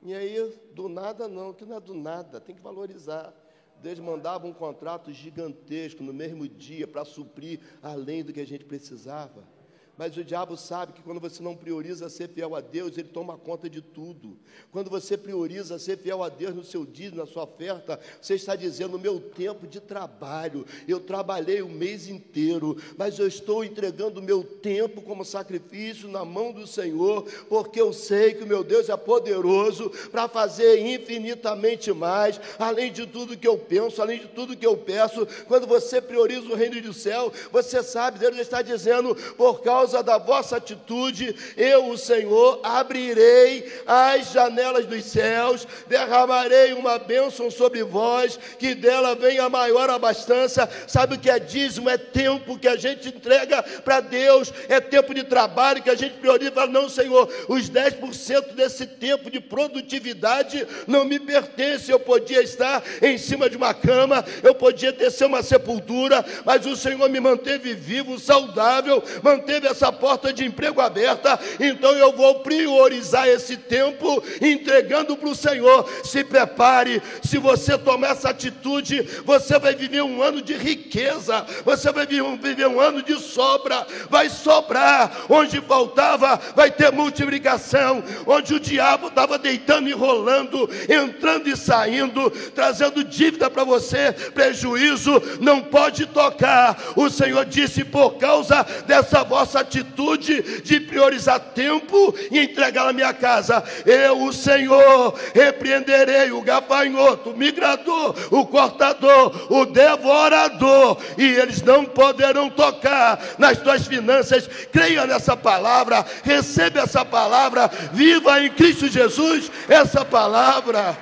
E 0.04 0.14
aí, 0.14 0.54
do 0.74 0.88
nada 0.88 1.26
não, 1.26 1.54
que 1.54 1.64
não 1.64 1.78
é 1.78 1.80
do 1.80 1.94
nada, 1.94 2.38
tem 2.38 2.54
que 2.54 2.60
valorizar. 2.60 3.32
Deus 3.80 3.98
mandava 3.98 4.46
um 4.46 4.52
contrato 4.52 5.10
gigantesco 5.10 6.02
no 6.02 6.12
mesmo 6.12 6.46
dia 6.46 6.86
para 6.86 7.04
suprir 7.04 7.60
além 7.82 8.22
do 8.22 8.32
que 8.32 8.40
a 8.40 8.46
gente 8.46 8.64
precisava. 8.64 9.48
Mas 9.96 10.16
o 10.16 10.24
diabo 10.24 10.56
sabe 10.56 10.92
que 10.92 11.02
quando 11.02 11.20
você 11.20 11.40
não 11.40 11.54
prioriza 11.54 12.08
ser 12.08 12.28
fiel 12.28 12.56
a 12.56 12.60
Deus, 12.60 12.98
ele 12.98 13.08
toma 13.08 13.38
conta 13.38 13.70
de 13.70 13.80
tudo. 13.80 14.36
Quando 14.72 14.90
você 14.90 15.16
prioriza 15.16 15.78
ser 15.78 15.96
fiel 15.98 16.20
a 16.24 16.28
Deus 16.28 16.52
no 16.52 16.64
seu 16.64 16.84
dízimo, 16.84 17.18
na 17.18 17.26
sua 17.26 17.44
oferta, 17.44 18.00
você 18.20 18.34
está 18.34 18.56
dizendo: 18.56 18.98
meu 18.98 19.20
tempo 19.20 19.68
de 19.68 19.80
trabalho, 19.80 20.66
eu 20.88 20.98
trabalhei 20.98 21.62
o 21.62 21.68
mês 21.68 22.08
inteiro, 22.08 22.76
mas 22.96 23.20
eu 23.20 23.28
estou 23.28 23.64
entregando 23.64 24.18
o 24.18 24.22
meu 24.22 24.42
tempo 24.42 25.00
como 25.00 25.24
sacrifício 25.24 26.08
na 26.08 26.24
mão 26.24 26.50
do 26.50 26.66
Senhor, 26.66 27.22
porque 27.48 27.80
eu 27.80 27.92
sei 27.92 28.34
que 28.34 28.42
o 28.42 28.48
meu 28.48 28.64
Deus 28.64 28.88
é 28.88 28.96
poderoso 28.96 29.90
para 30.10 30.28
fazer 30.28 30.80
infinitamente 30.80 31.92
mais, 31.92 32.40
além 32.58 32.92
de 32.92 33.06
tudo 33.06 33.36
que 33.36 33.46
eu 33.46 33.56
penso, 33.56 34.02
além 34.02 34.18
de 34.18 34.26
tudo 34.26 34.56
que 34.56 34.66
eu 34.66 34.76
peço. 34.76 35.24
Quando 35.46 35.68
você 35.68 36.00
prioriza 36.00 36.48
o 36.48 36.56
reino 36.56 36.82
do 36.82 36.92
céu, 36.92 37.32
você 37.52 37.80
sabe, 37.80 38.18
Deus 38.18 38.36
está 38.38 38.60
dizendo, 38.60 39.14
por 39.36 39.62
causa 39.62 39.83
causa 39.84 40.02
da 40.02 40.16
vossa 40.16 40.56
atitude, 40.56 41.36
eu, 41.58 41.90
o 41.90 41.98
Senhor, 41.98 42.60
abrirei 42.62 43.70
as 43.86 44.32
janelas 44.32 44.86
dos 44.86 45.04
céus, 45.04 45.66
derramarei 45.86 46.72
uma 46.72 46.98
bênção 46.98 47.50
sobre 47.50 47.84
vós, 47.84 48.38
que 48.58 48.74
dela 48.74 49.14
venha 49.14 49.46
maior 49.50 49.90
abastança. 49.90 50.68
Sabe 50.86 51.16
o 51.16 51.18
que 51.18 51.28
é 51.28 51.38
dízimo? 51.38 51.90
É 51.90 51.98
tempo 51.98 52.58
que 52.58 52.66
a 52.66 52.76
gente 52.76 53.08
entrega 53.08 53.62
para 53.62 54.00
Deus, 54.00 54.50
é 54.70 54.80
tempo 54.80 55.12
de 55.12 55.22
trabalho 55.22 55.82
que 55.82 55.90
a 55.90 55.94
gente 55.94 56.14
prioriza. 56.14 56.66
Não, 56.66 56.88
Senhor, 56.88 57.30
os 57.48 57.68
10% 57.68 58.54
desse 58.54 58.86
tempo 58.86 59.30
de 59.30 59.38
produtividade 59.38 60.66
não 60.86 61.04
me 61.04 61.20
pertence. 61.20 61.90
Eu 61.90 62.00
podia 62.00 62.42
estar 62.42 62.82
em 63.02 63.18
cima 63.18 63.50
de 63.50 63.56
uma 63.56 63.74
cama, 63.74 64.24
eu 64.42 64.54
podia 64.54 64.92
descer 64.92 65.26
uma 65.26 65.42
sepultura, 65.42 66.24
mas 66.44 66.64
o 66.64 66.74
Senhor 66.74 67.08
me 67.10 67.20
manteve 67.20 67.74
vivo, 67.74 68.18
saudável, 68.18 69.02
manteve 69.22 69.68
a 69.68 69.73
essa 69.74 69.92
porta 69.92 70.32
de 70.32 70.44
emprego 70.44 70.80
aberta, 70.80 71.38
então 71.58 71.90
eu 71.92 72.12
vou 72.12 72.36
priorizar 72.36 73.26
esse 73.28 73.56
tempo 73.56 74.22
entregando 74.40 75.16
para 75.16 75.28
o 75.28 75.34
Senhor. 75.34 75.88
Se 76.04 76.22
prepare, 76.22 77.02
se 77.22 77.38
você 77.38 77.76
tomar 77.76 78.12
essa 78.12 78.30
atitude, 78.30 79.02
você 79.24 79.58
vai 79.58 79.74
viver 79.74 80.02
um 80.02 80.22
ano 80.22 80.40
de 80.40 80.54
riqueza, 80.54 81.44
você 81.64 81.90
vai 81.90 82.06
viver 82.06 82.66
um, 82.66 82.80
ano 82.80 83.02
de 83.02 83.18
sobra, 83.18 83.86
vai 84.08 84.28
sobrar, 84.28 85.10
onde 85.28 85.60
faltava, 85.60 86.40
vai 86.54 86.70
ter 86.70 86.92
multiplicação, 86.92 88.02
onde 88.26 88.54
o 88.54 88.60
diabo 88.60 89.08
estava 89.08 89.38
deitando 89.38 89.88
e 89.88 89.92
rolando, 89.92 90.70
entrando 90.88 91.48
e 91.48 91.56
saindo, 91.56 92.30
trazendo 92.54 93.02
dívida 93.02 93.50
para 93.50 93.64
você, 93.64 94.12
prejuízo, 94.34 95.20
não 95.40 95.60
pode 95.60 96.06
tocar. 96.06 96.80
O 96.94 97.10
Senhor 97.10 97.44
disse: 97.44 97.84
por 97.84 98.16
causa 98.16 98.64
dessa 98.86 99.24
vossa 99.24 99.63
atitude 99.64 100.62
de 100.62 100.80
priorizar 100.80 101.40
tempo 101.40 102.14
e 102.30 102.38
entregar 102.38 102.84
na 102.84 102.92
minha 102.92 103.12
casa. 103.12 103.64
Eu, 103.84 104.22
o 104.22 104.32
Senhor, 104.32 105.18
repreenderei 105.34 106.30
o 106.30 106.42
gafanhoto, 106.42 107.30
o 107.30 107.36
migrador, 107.36 108.14
o 108.30 108.46
cortador, 108.46 109.52
o 109.52 109.66
devorador, 109.66 110.98
e 111.18 111.24
eles 111.24 111.62
não 111.62 111.84
poderão 111.84 112.48
tocar 112.48 113.20
nas 113.38 113.58
tuas 113.58 113.86
finanças. 113.86 114.48
Creia 114.70 115.06
nessa 115.06 115.36
palavra, 115.36 116.04
receba 116.22 116.80
essa 116.80 117.04
palavra, 117.04 117.70
viva 117.92 118.40
em 118.40 118.50
Cristo 118.50 118.88
Jesus 118.88 119.50
essa 119.68 120.04
palavra. 120.04 120.96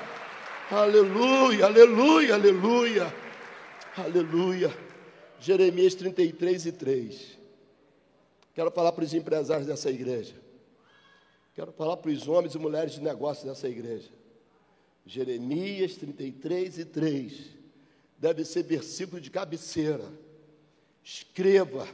Aleluia, 0.70 1.66
aleluia, 1.66 2.35
aleluia, 2.35 3.14
aleluia. 3.96 4.72
Jeremias 5.38 5.94
33 5.94 6.66
e 6.66 6.72
3. 6.72 7.41
Quero 8.55 8.71
falar 8.71 8.93
para 8.93 9.05
os 9.05 9.15
empresários 9.15 9.67
dessa 9.67 9.91
igreja. 9.91 10.35
Quero 11.55 11.73
falar 11.73 11.97
para 11.97 12.11
os 12.11 12.29
homens 12.29 12.55
e 12.55 12.59
mulheres 12.59 12.93
de 12.93 13.01
negócio 13.01 13.47
dessa 13.47 13.69
igreja. 13.69 14.09
Jeremias 15.07 15.97
33 15.97 16.79
e 16.79 16.85
3. 16.85 17.33
Deve 18.19 18.45
ser 18.45 18.62
versículo 18.62 19.21
de 19.21 19.31
cabeceira. 19.31 20.05
Escreva, 21.03 21.87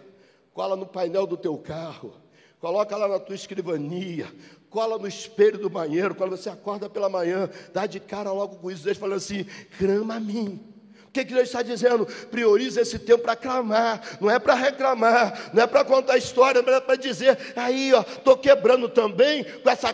cola 0.53 0.77
no 0.77 0.87
painel 0.87 1.27
do 1.27 1.37
teu 1.37 1.57
carro, 1.57 2.13
coloca 2.61 2.95
lá 2.97 3.09
na 3.09 3.19
tua 3.19 3.35
escrivania, 3.35 4.31
cola 4.69 4.99
no 4.99 5.09
espelho 5.09 5.59
do 5.59 5.71
banheiro, 5.71 6.15
quando 6.15 6.37
você 6.37 6.51
acorda 6.51 6.91
pela 6.91 7.09
manhã, 7.09 7.49
dá 7.73 7.87
de 7.87 7.99
cara 7.99 8.31
logo 8.33 8.57
com 8.57 8.71
isso, 8.71 8.85
Deus 8.85 8.99
falando 8.99 9.17
assim: 9.17 9.47
clama 9.79 10.17
a 10.17 10.21
mim 10.21 10.78
o 11.09 11.11
que, 11.11 11.25
que 11.25 11.33
Deus 11.33 11.49
está 11.49 11.63
dizendo? 11.63 12.07
Prioriza 12.31 12.83
esse 12.83 12.99
tempo 12.99 13.23
para 13.23 13.35
clamar, 13.35 14.19
não 14.21 14.31
é 14.31 14.39
para 14.39 14.55
reclamar, 14.55 15.51
não 15.55 15.63
é 15.63 15.67
para 15.67 15.83
contar 15.83 16.19
história, 16.19 16.61
não 16.61 16.75
é 16.75 16.81
para 16.81 16.97
dizer, 16.97 17.39
aí, 17.57 17.95
ó, 17.95 18.03
estou 18.03 18.37
quebrando 18.37 18.91
também 18.91 19.43
com 19.43 19.71
essa 19.71 19.93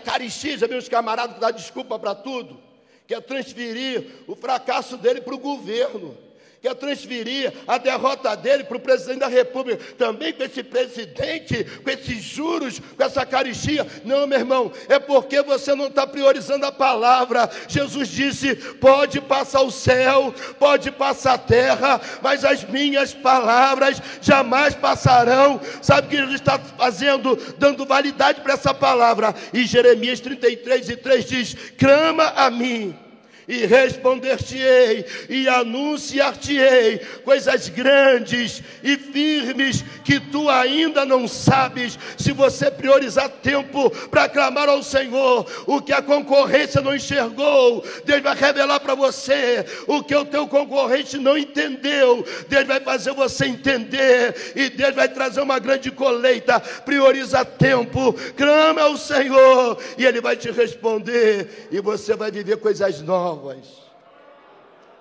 viu 0.67 0.77
os 0.77 0.89
camaradas 0.89 1.37
que 1.37 1.41
dão 1.41 1.53
desculpa 1.53 1.99
para 2.01 2.17
tudo, 2.17 2.61
quer 3.07 3.23
transferir 3.23 4.25
o 4.27 4.35
fracasso 4.35 4.97
dele 4.97 5.21
para 5.21 5.35
o 5.35 5.39
governo 5.39 6.19
quer 6.65 6.75
transferir 6.77 7.53
a 7.69 7.77
derrota 7.77 8.35
dele 8.35 8.65
para 8.65 8.79
o 8.79 8.81
presidente 8.81 9.19
da 9.19 9.29
República, 9.29 9.85
também 9.99 10.33
com 10.33 10.43
esse 10.43 10.63
presidente, 10.63 11.63
com 11.85 11.91
esses 11.91 12.23
juros, 12.23 12.81
com 12.97 13.05
essa 13.05 13.27
caristia. 13.27 13.87
Não, 14.03 14.27
meu 14.27 14.39
irmão, 14.39 14.73
é 14.89 14.99
porque 14.99 15.43
você 15.43 15.75
não 15.75 15.89
está 15.89 16.07
priorizando 16.07 16.65
a 16.65 16.73
palavra. 16.73 17.51
Jesus 17.69 18.09
disse: 18.09 18.55
pode 18.55 19.21
passar 19.21 19.61
o 19.61 19.71
céu, 19.71 20.35
pode 20.59 20.91
passar 20.91 21.35
a 21.35 21.39
terra, 21.39 22.01
mas 22.23 22.47
as 22.47 22.65
minhas 22.65 23.13
palavras 23.13 24.01
jamais 24.23 24.75
passarão. 24.75 25.61
Sabe 25.83 26.07
o 26.07 26.11
que 26.11 26.17
Jesus 26.17 26.37
está 26.37 26.59
fazendo? 26.59 27.37
Dando 27.59 27.85
validade 27.85 28.41
para 28.41 28.55
essa 28.55 28.73
palavra. 28.73 29.35
E 29.53 29.67
Jeremias 29.67 30.19
33 30.19 30.89
e 30.89 30.97
3 30.97 31.25
diz: 31.27 31.57
clama 31.77 32.33
a 32.35 32.51
mim 32.51 33.04
e 33.47 33.67
responder-te-ei 33.67 35.05
e 35.29 35.49
anunciar-te-ei 35.49 36.99
coisas 37.25 37.69
grandes 37.69 38.63
e 38.83 38.97
firmes 38.97 39.85
que 40.05 40.19
tu 40.19 40.49
ainda 40.49 41.05
não 41.05 41.29
sabes. 41.29 41.99
Se 42.17 42.33
você 42.33 42.71
priorizar 42.71 43.29
tempo 43.29 43.91
para 44.09 44.29
clamar 44.29 44.69
ao 44.69 44.83
Senhor, 44.83 45.47
o 45.67 45.81
que 45.81 45.93
a 45.93 46.03
concorrência 46.03 46.81
não 46.81 46.95
enxergou, 46.95 47.85
Deus 48.05 48.23
vai 48.23 48.35
revelar 48.35 48.81
para 48.81 48.95
você. 48.95 49.65
O 49.87 50.03
que 50.03 50.15
o 50.15 50.25
teu 50.25 50.47
concorrente 50.47 51.19
não 51.19 51.37
entendeu, 51.37 52.25
Deus 52.49 52.67
vai 52.67 52.81
fazer 52.81 53.13
você 53.13 53.47
entender 53.47 54.53
e 54.57 54.69
Deus 54.71 54.95
vai 54.95 55.09
trazer 55.09 55.41
uma 55.41 55.59
grande 55.59 55.91
colheita. 55.91 56.61
Prioriza 56.61 57.45
tempo, 57.45 58.15
clama 58.37 58.83
ao 58.83 58.97
Senhor 58.97 59.79
e 59.99 60.05
Ele 60.05 60.21
vai 60.21 60.37
te 60.37 60.51
responder 60.51 61.69
e 61.71 61.81
você 61.81 62.15
vai 62.15 62.31
viver 62.31 62.57
coisas 62.59 63.01
novas 63.01 63.34
novas, 63.35 63.83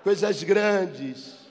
coisas 0.02 0.42
grandes 0.42 1.43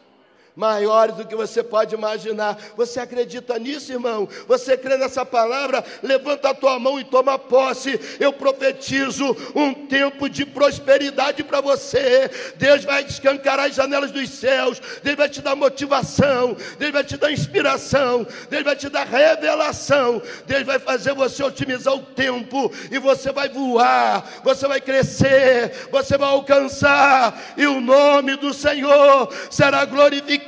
maiores 0.55 1.15
do 1.15 1.25
que 1.25 1.35
você 1.35 1.63
pode 1.63 1.95
imaginar. 1.95 2.57
Você 2.75 2.99
acredita 2.99 3.57
nisso, 3.57 3.91
irmão? 3.91 4.27
Você 4.47 4.77
crê 4.77 4.97
nessa 4.97 5.25
palavra? 5.25 5.83
Levanta 6.01 6.49
a 6.49 6.53
tua 6.53 6.77
mão 6.79 6.99
e 6.99 7.03
toma 7.03 7.39
posse. 7.39 7.99
Eu 8.19 8.31
profetizo 8.31 9.35
um 9.55 9.73
tempo 9.73 10.29
de 10.29 10.45
prosperidade 10.45 11.43
para 11.43 11.61
você. 11.61 12.29
Deus 12.55 12.83
vai 12.83 13.03
escancarar 13.03 13.67
as 13.67 13.75
janelas 13.75 14.11
dos 14.11 14.29
céus. 14.29 14.81
Deus 15.01 15.17
vai 15.17 15.29
te 15.29 15.41
dar 15.41 15.55
motivação. 15.55 16.55
Deus 16.77 16.91
vai 16.91 17.03
te 17.03 17.17
dar 17.17 17.31
inspiração. 17.31 18.25
Deus 18.49 18.63
vai 18.63 18.75
te 18.75 18.89
dar 18.89 19.05
revelação. 19.05 20.21
Deus 20.45 20.63
vai 20.63 20.79
fazer 20.79 21.13
você 21.13 21.43
otimizar 21.43 21.93
o 21.93 22.01
tempo 22.01 22.71
e 22.91 22.99
você 22.99 23.31
vai 23.31 23.49
voar. 23.49 24.23
Você 24.43 24.67
vai 24.67 24.79
crescer. 24.79 25.87
Você 25.91 26.17
vai 26.17 26.29
alcançar 26.29 27.53
e 27.57 27.65
o 27.65 27.81
nome 27.81 28.35
do 28.35 28.53
Senhor 28.53 29.33
será 29.49 29.85
glorificado 29.85 30.42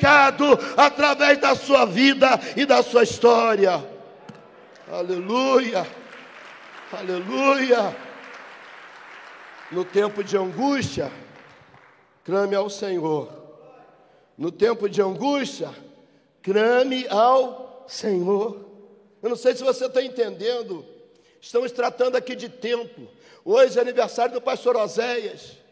através 0.78 1.38
da 1.38 1.56
sua 1.56 1.86
vida 1.86 2.40
e 2.56 2.66
da 2.66 2.82
sua 2.84 3.04
história. 3.04 3.84
Aleluia, 4.92 5.86
aleluia. 6.92 7.96
No 9.72 9.84
tempo 9.84 10.24
de 10.24 10.38
angústia, 10.38 11.12
clame 12.24 12.56
ao 12.56 12.70
Senhor. 12.70 13.32
No 14.38 14.52
tempo 14.52 14.88
de 14.88 15.02
angústia, 15.02 15.70
clame 16.44 17.08
ao 17.10 17.86
Senhor. 17.88 18.66
Eu 19.24 19.30
não 19.30 19.36
sei 19.36 19.56
se 19.56 19.64
você 19.64 19.86
está 19.86 20.02
entendendo. 20.04 20.86
Estamos 21.42 21.72
tratando 21.72 22.16
aqui 22.16 22.36
de 22.36 22.50
tempo. 22.50 23.08
Hoje 23.44 23.78
é 23.78 23.82
aniversário 23.82 24.34
do 24.34 24.42
pastor 24.42 24.76
Oséias. 24.76 25.65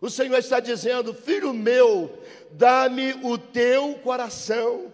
O 0.00 0.08
Senhor 0.08 0.38
está 0.38 0.60
dizendo: 0.60 1.12
Filho 1.12 1.52
meu, 1.52 2.18
dá-me 2.52 3.14
o 3.22 3.36
teu 3.36 3.94
coração. 4.02 4.92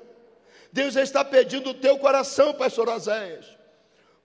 Deus 0.72 0.96
está 0.96 1.24
pedindo 1.24 1.70
o 1.70 1.74
teu 1.74 1.98
coração, 1.98 2.54
pastor 2.54 2.88
Oséias. 2.88 3.46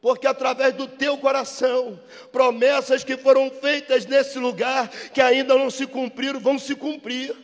Porque 0.01 0.25
através 0.25 0.73
do 0.73 0.87
teu 0.87 1.17
coração, 1.17 1.99
promessas 2.31 3.03
que 3.03 3.17
foram 3.17 3.51
feitas 3.51 4.05
nesse 4.05 4.39
lugar, 4.39 4.87
que 5.13 5.21
ainda 5.21 5.55
não 5.55 5.69
se 5.69 5.85
cumpriram, 5.85 6.39
vão 6.39 6.57
se 6.57 6.73
cumprir. 6.73 7.35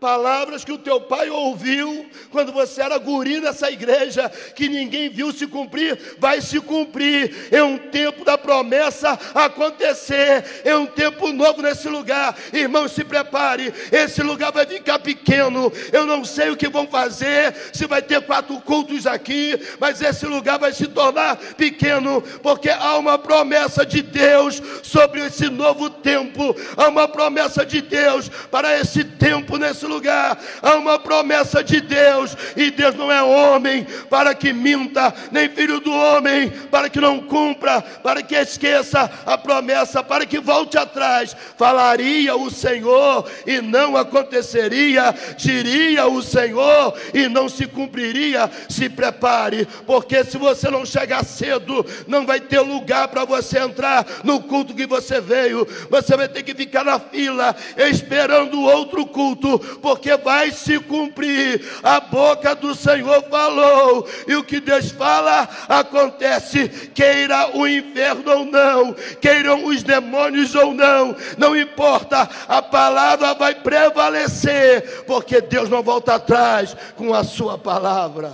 Palavras 0.00 0.64
que 0.64 0.70
o 0.70 0.78
teu 0.78 1.00
pai 1.00 1.28
ouviu 1.28 2.06
quando 2.30 2.52
você 2.52 2.80
era 2.80 2.98
guri 2.98 3.40
nessa 3.40 3.68
igreja, 3.68 4.30
que 4.54 4.68
ninguém 4.68 5.08
viu 5.08 5.32
se 5.32 5.44
cumprir, 5.44 6.16
vai 6.20 6.40
se 6.40 6.60
cumprir. 6.60 7.48
É 7.50 7.64
um 7.64 7.76
tempo 7.76 8.24
da 8.24 8.38
promessa 8.38 9.18
acontecer, 9.34 10.62
é 10.64 10.76
um 10.76 10.86
tempo 10.86 11.32
novo 11.32 11.62
nesse 11.62 11.88
lugar. 11.88 12.36
Irmão, 12.52 12.86
se 12.86 13.02
prepare, 13.02 13.74
esse 13.90 14.22
lugar 14.22 14.52
vai 14.52 14.64
ficar 14.66 15.00
pequeno. 15.00 15.72
Eu 15.92 16.06
não 16.06 16.24
sei 16.24 16.50
o 16.50 16.56
que 16.56 16.68
vão 16.68 16.86
fazer, 16.86 17.52
se 17.72 17.84
vai 17.86 18.00
ter 18.00 18.20
quatro 18.20 18.60
cultos 18.60 19.04
aqui, 19.04 19.58
mas 19.80 20.00
esse 20.00 20.26
lugar 20.26 20.60
vai 20.60 20.72
se 20.72 20.86
tornar 20.86 21.36
pequeno, 21.56 22.22
porque 22.40 22.70
há 22.70 22.96
uma 22.98 23.18
promessa 23.18 23.84
de 23.84 24.00
Deus 24.02 24.62
sobre 24.80 25.26
esse 25.26 25.50
novo 25.50 25.90
tempo, 25.90 26.54
há 26.76 26.86
uma 26.86 27.08
promessa 27.08 27.66
de 27.66 27.80
Deus 27.80 28.28
para 28.48 28.78
esse 28.78 29.02
tempo 29.02 29.56
nesse 29.56 29.87
lugar. 29.88 30.38
Há 30.62 30.74
uma 30.76 30.98
promessa 30.98 31.64
de 31.64 31.80
Deus, 31.80 32.36
e 32.56 32.70
Deus 32.70 32.94
não 32.94 33.10
é 33.10 33.22
homem 33.22 33.86
para 34.08 34.34
que 34.34 34.52
minta, 34.52 35.12
nem 35.32 35.48
filho 35.48 35.80
do 35.80 35.92
homem 35.92 36.50
para 36.70 36.88
que 36.88 37.00
não 37.00 37.20
cumpra, 37.20 37.80
para 37.80 38.22
que 38.22 38.34
esqueça 38.34 39.10
a 39.26 39.38
promessa, 39.38 40.02
para 40.02 40.26
que 40.26 40.38
volte 40.38 40.78
atrás. 40.78 41.34
Falaria 41.56 42.36
o 42.36 42.50
Senhor 42.50 43.28
e 43.46 43.60
não 43.60 43.96
aconteceria, 43.96 45.14
diria 45.36 46.06
o 46.06 46.22
Senhor 46.22 46.94
e 47.14 47.28
não 47.28 47.48
se 47.48 47.66
cumpriria. 47.66 48.50
Se 48.68 48.88
prepare, 48.88 49.66
porque 49.86 50.24
se 50.24 50.36
você 50.36 50.70
não 50.70 50.84
chegar 50.84 51.24
cedo, 51.24 51.84
não 52.06 52.26
vai 52.26 52.40
ter 52.40 52.60
lugar 52.60 53.08
para 53.08 53.24
você 53.24 53.58
entrar 53.58 54.06
no 54.24 54.40
culto 54.40 54.74
que 54.74 54.86
você 54.86 55.20
veio. 55.20 55.66
Você 55.90 56.16
vai 56.16 56.28
ter 56.28 56.42
que 56.42 56.54
ficar 56.54 56.84
na 56.84 56.98
fila 56.98 57.54
esperando 57.76 58.60
outro 58.60 59.06
culto, 59.06 59.58
porque 59.78 60.16
vai 60.16 60.50
se 60.50 60.78
cumprir. 60.80 61.64
A 61.82 62.00
boca 62.00 62.54
do 62.54 62.74
Senhor 62.74 63.22
falou, 63.24 64.06
e 64.26 64.34
o 64.36 64.44
que 64.44 64.60
Deus 64.60 64.90
fala 64.90 65.48
acontece, 65.68 66.68
queira 66.94 67.56
o 67.56 67.66
inferno 67.66 68.38
ou 68.38 68.44
não, 68.44 68.92
queiram 69.20 69.64
os 69.64 69.82
demônios 69.82 70.54
ou 70.54 70.74
não, 70.74 71.16
não 71.36 71.56
importa, 71.56 72.28
a 72.46 72.62
palavra 72.62 73.34
vai 73.34 73.54
prevalecer, 73.54 75.04
porque 75.06 75.40
Deus 75.40 75.68
não 75.68 75.82
volta 75.82 76.14
atrás 76.14 76.76
com 76.96 77.14
a 77.14 77.24
sua 77.24 77.58
palavra. 77.58 78.32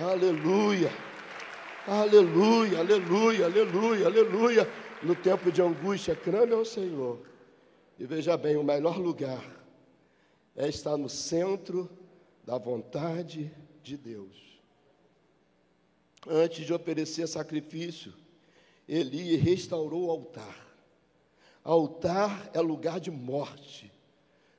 Aleluia. 0.00 0.90
Aleluia, 1.86 2.78
aleluia, 2.78 3.46
aleluia, 3.46 4.06
aleluia. 4.06 4.68
No 5.02 5.16
tempo 5.16 5.50
de 5.50 5.60
angústia, 5.60 6.14
clame 6.14 6.52
ao 6.52 6.64
Senhor. 6.64 7.18
E 7.98 8.06
veja 8.06 8.36
bem, 8.36 8.56
o 8.56 8.62
melhor 8.62 8.98
lugar 8.98 9.42
é 10.56 10.68
estar 10.68 10.96
no 10.96 11.08
centro 11.08 11.90
da 12.44 12.58
vontade 12.58 13.52
de 13.82 13.96
Deus. 13.96 14.60
Antes 16.26 16.66
de 16.66 16.72
oferecer 16.72 17.26
sacrifício, 17.26 18.14
Eli 18.88 19.36
restaurou 19.36 20.06
o 20.06 20.10
altar. 20.10 20.72
Altar 21.64 22.50
é 22.52 22.60
lugar 22.60 23.00
de 23.00 23.10
morte. 23.10 23.92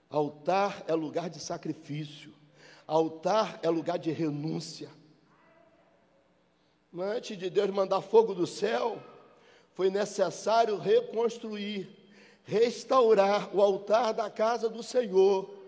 Altar 0.10 0.84
é 0.88 0.94
lugar 0.94 1.30
de 1.30 1.40
sacrifício. 1.40 2.34
Altar 2.86 3.60
é 3.62 3.70
lugar 3.70 3.98
de 3.98 4.12
renúncia. 4.12 4.90
Mas 6.92 7.18
antes 7.18 7.38
de 7.38 7.50
Deus 7.50 7.70
mandar 7.72 8.02
fogo 8.02 8.34
do 8.34 8.46
céu, 8.46 9.02
foi 9.74 9.90
necessário 9.90 10.78
reconstruir, 10.78 11.90
restaurar 12.44 13.56
o 13.56 13.62
altar 13.62 14.14
da 14.14 14.30
casa 14.30 14.70
do 14.70 14.84
Senhor 14.84 15.63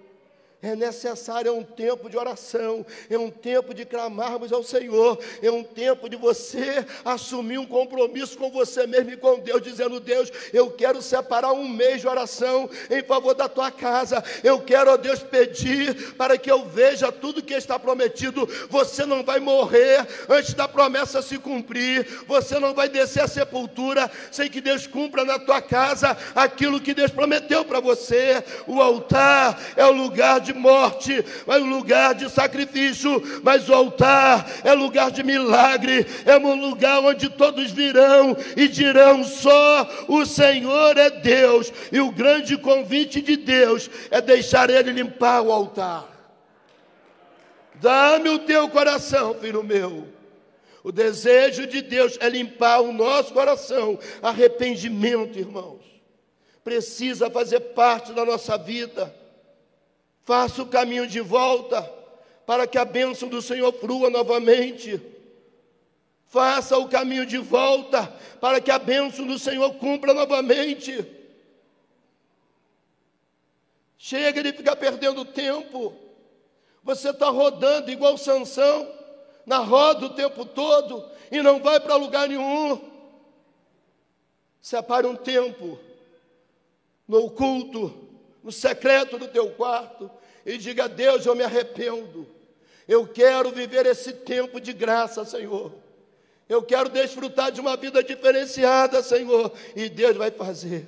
é 0.65 0.75
necessário, 0.75 1.49
é 1.49 1.51
um 1.51 1.63
tempo 1.63 2.09
de 2.09 2.17
oração, 2.17 2.85
é 3.09 3.17
um 3.17 3.29
tempo 3.29 3.73
de 3.73 3.85
clamarmos 3.85 4.51
ao 4.51 4.63
Senhor, 4.63 5.19
é 5.41 5.51
um 5.51 5.63
tempo 5.63 6.09
de 6.09 6.15
você 6.15 6.83
assumir 7.03 7.59
um 7.59 7.65
compromisso 7.65 8.35
com 8.37 8.49
você 8.49 8.87
mesmo 8.87 9.11
e 9.11 9.17
com 9.17 9.39
Deus, 9.39 9.61
dizendo: 9.61 9.99
Deus, 9.99 10.31
eu 10.51 10.71
quero 10.71 11.01
separar 11.01 11.53
um 11.53 11.67
mês 11.67 12.01
de 12.01 12.07
oração 12.07 12.67
em 12.89 13.03
favor 13.03 13.35
da 13.35 13.47
tua 13.47 13.69
casa, 13.69 14.23
eu 14.43 14.59
quero, 14.59 14.91
ó 14.91 14.97
Deus, 14.97 15.19
pedir 15.19 16.13
para 16.13 16.37
que 16.37 16.51
eu 16.51 16.65
veja 16.65 17.11
tudo 17.11 17.43
que 17.43 17.53
está 17.53 17.77
prometido. 17.77 18.47
Você 18.69 19.05
não 19.05 19.23
vai 19.23 19.39
morrer 19.39 20.07
antes 20.27 20.55
da 20.55 20.67
promessa 20.67 21.21
se 21.21 21.37
cumprir, 21.37 22.23
você 22.27 22.59
não 22.59 22.73
vai 22.73 22.89
descer 22.89 23.21
à 23.21 23.27
sepultura 23.27 24.09
sem 24.31 24.49
que 24.49 24.61
Deus 24.61 24.87
cumpra 24.87 25.23
na 25.23 25.37
tua 25.37 25.61
casa 25.61 26.17
aquilo 26.33 26.81
que 26.81 26.93
Deus 26.93 27.11
prometeu 27.11 27.63
para 27.63 27.79
você. 27.79 28.43
O 28.65 28.81
altar 28.81 29.59
é 29.75 29.85
o 29.85 29.91
lugar 29.91 30.39
de 30.39 30.54
morte, 30.55 31.23
é 31.45 31.57
um 31.57 31.69
lugar 31.69 32.15
de 32.15 32.29
sacrifício, 32.29 33.21
mas 33.43 33.69
o 33.69 33.73
altar 33.73 34.49
é 34.63 34.73
lugar 34.73 35.11
de 35.11 35.21
milagre, 35.23 36.05
é 36.25 36.37
um 36.37 36.55
lugar 36.55 36.99
onde 37.01 37.29
todos 37.29 37.71
virão 37.71 38.35
e 38.57 38.67
dirão 38.67 39.23
só 39.23 39.87
o 40.07 40.25
Senhor 40.25 40.97
é 40.97 41.09
Deus. 41.09 41.71
E 41.91 41.99
o 41.99 42.11
grande 42.11 42.57
convite 42.57 43.21
de 43.21 43.35
Deus 43.37 43.89
é 44.09 44.21
deixar 44.21 44.69
Ele 44.69 44.91
limpar 44.91 45.41
o 45.41 45.51
altar. 45.51 46.15
Dá-me 47.75 48.29
o 48.29 48.39
teu 48.39 48.69
coração, 48.69 49.35
filho 49.35 49.63
meu. 49.63 50.07
O 50.83 50.91
desejo 50.91 51.65
de 51.65 51.81
Deus 51.81 52.17
é 52.21 52.29
limpar 52.29 52.79
o 52.79 52.93
nosso 52.93 53.33
coração. 53.33 53.97
Arrependimento, 54.21 55.37
irmãos, 55.37 55.81
precisa 56.63 57.29
fazer 57.29 57.59
parte 57.59 58.13
da 58.13 58.23
nossa 58.23 58.57
vida. 58.57 59.13
Faça 60.25 60.63
o 60.63 60.65
caminho 60.65 61.05
de 61.05 61.21
volta 61.21 61.83
para 62.47 62.65
que 62.65 62.79
a 62.79 62.83
bênção 62.83 63.29
do 63.29 63.43
Senhor 63.43 63.71
flua 63.71 64.09
novamente. 64.09 64.99
Faça 66.25 66.77
o 66.79 66.89
caminho 66.89 67.27
de 67.27 67.37
volta 67.37 68.07
para 68.41 68.59
que 68.59 68.71
a 68.71 68.79
bênção 68.79 69.27
do 69.27 69.37
Senhor 69.37 69.75
cumpra 69.75 70.15
novamente. 70.15 71.05
Chega 73.99 74.41
de 74.41 74.51
ficar 74.51 74.75
perdendo 74.75 75.23
tempo. 75.23 75.93
Você 76.83 77.11
está 77.11 77.29
rodando 77.29 77.91
igual 77.91 78.17
Sansão, 78.17 78.91
na 79.45 79.59
roda 79.59 80.07
o 80.07 80.15
tempo 80.15 80.43
todo 80.43 81.07
e 81.31 81.39
não 81.43 81.61
vai 81.61 81.79
para 81.79 81.95
lugar 81.95 82.27
nenhum. 82.27 82.81
Separe 84.59 85.05
um 85.05 85.15
tempo 85.15 85.77
no 87.07 87.25
oculto, 87.25 88.04
no 88.45 88.51
secreto 88.51 89.17
do 89.17 89.27
teu 89.27 89.49
quarto 89.55 90.09
e 90.45 90.55
diga: 90.59 90.87
Deus, 90.87 91.25
eu 91.25 91.35
me 91.35 91.43
arrependo. 91.43 92.27
Eu 92.87 93.07
quero 93.07 93.51
viver 93.51 93.87
esse 93.87 94.13
tempo 94.13 94.61
de 94.61 94.71
graça, 94.71 95.25
Senhor. 95.25 95.73
Eu 96.47 96.61
quero 96.61 96.87
desfrutar 96.87 97.51
de 97.51 97.59
uma 97.59 97.75
vida 97.75 98.03
diferenciada, 98.03 99.01
Senhor, 99.01 99.51
e 99.75 99.89
Deus 99.89 100.15
vai 100.15 100.29
fazer. 100.29 100.87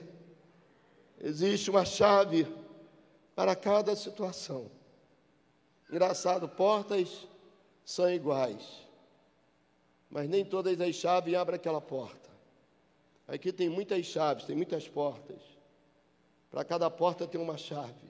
Existe 1.19 1.71
uma 1.71 1.83
chave 1.83 2.47
para 3.35 3.55
cada 3.55 3.95
situação. 3.95 4.69
Engraçado, 5.89 6.47
portas 6.47 7.27
são 7.83 8.07
iguais, 8.11 8.61
mas 10.11 10.29
nem 10.29 10.45
todas 10.45 10.79
as 10.79 10.93
chaves 10.93 11.33
abrem 11.33 11.55
aquela 11.55 11.81
porta. 11.81 12.29
Aqui 13.27 13.51
tem 13.51 13.67
muitas 13.67 14.05
chaves, 14.05 14.45
tem 14.45 14.55
muitas 14.55 14.87
portas. 14.87 15.56
Para 16.49 16.63
cada 16.63 16.89
porta 16.89 17.27
tem 17.27 17.39
uma 17.39 17.57
chave. 17.57 18.07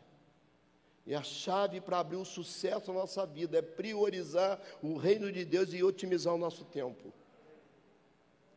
E 1.06 1.16
a 1.16 1.24
chave 1.24 1.80
para 1.80 2.00
abrir 2.00 2.18
o 2.18 2.26
sucesso 2.26 2.92
na 2.92 3.00
nossa 3.00 3.26
vida 3.26 3.58
é 3.58 3.62
priorizar 3.62 4.60
o 4.82 4.98
reino 4.98 5.32
de 5.32 5.46
Deus 5.46 5.74
e 5.74 5.82
otimizar 5.82 6.34
o 6.34 6.38
nosso 6.38 6.66
tempo. 6.66 7.14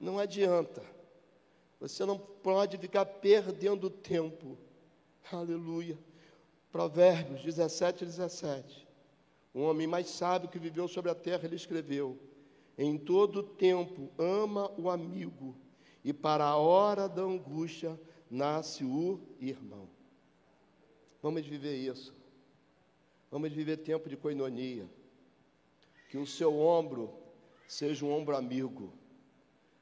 Não 0.00 0.18
adianta. 0.18 0.82
Você 1.78 2.04
não 2.04 2.18
pode 2.18 2.76
ficar 2.76 3.06
perdendo 3.06 3.88
tempo. 3.88 4.58
Aleluia. 5.30 5.98
Provérbios 6.72 7.42
17, 7.42 8.04
17. 8.04 8.86
Um 9.54 9.62
homem 9.62 9.86
mais 9.86 10.08
sábio 10.08 10.48
que 10.48 10.58
viveu 10.58 10.86
sobre 10.86 11.10
a 11.10 11.14
terra, 11.14 11.44
ele 11.44 11.56
escreveu: 11.56 12.18
Em 12.76 12.98
todo 12.98 13.42
tempo 13.42 14.10
ama 14.18 14.70
o 14.76 14.90
amigo, 14.90 15.56
e 16.04 16.12
para 16.12 16.44
a 16.44 16.56
hora 16.56 17.08
da 17.08 17.22
angústia 17.22 17.98
nasce 18.30 18.84
o 18.84 19.20
irmão. 19.40 19.88
Vamos 21.20 21.44
viver 21.44 21.76
isso. 21.76 22.14
Vamos 23.30 23.52
viver 23.52 23.78
tempo 23.78 24.08
de 24.08 24.16
coinonia. 24.16 24.88
Que 26.08 26.16
o 26.16 26.26
seu 26.26 26.58
ombro 26.58 27.12
seja 27.66 28.04
um 28.04 28.12
ombro 28.12 28.36
amigo. 28.36 28.92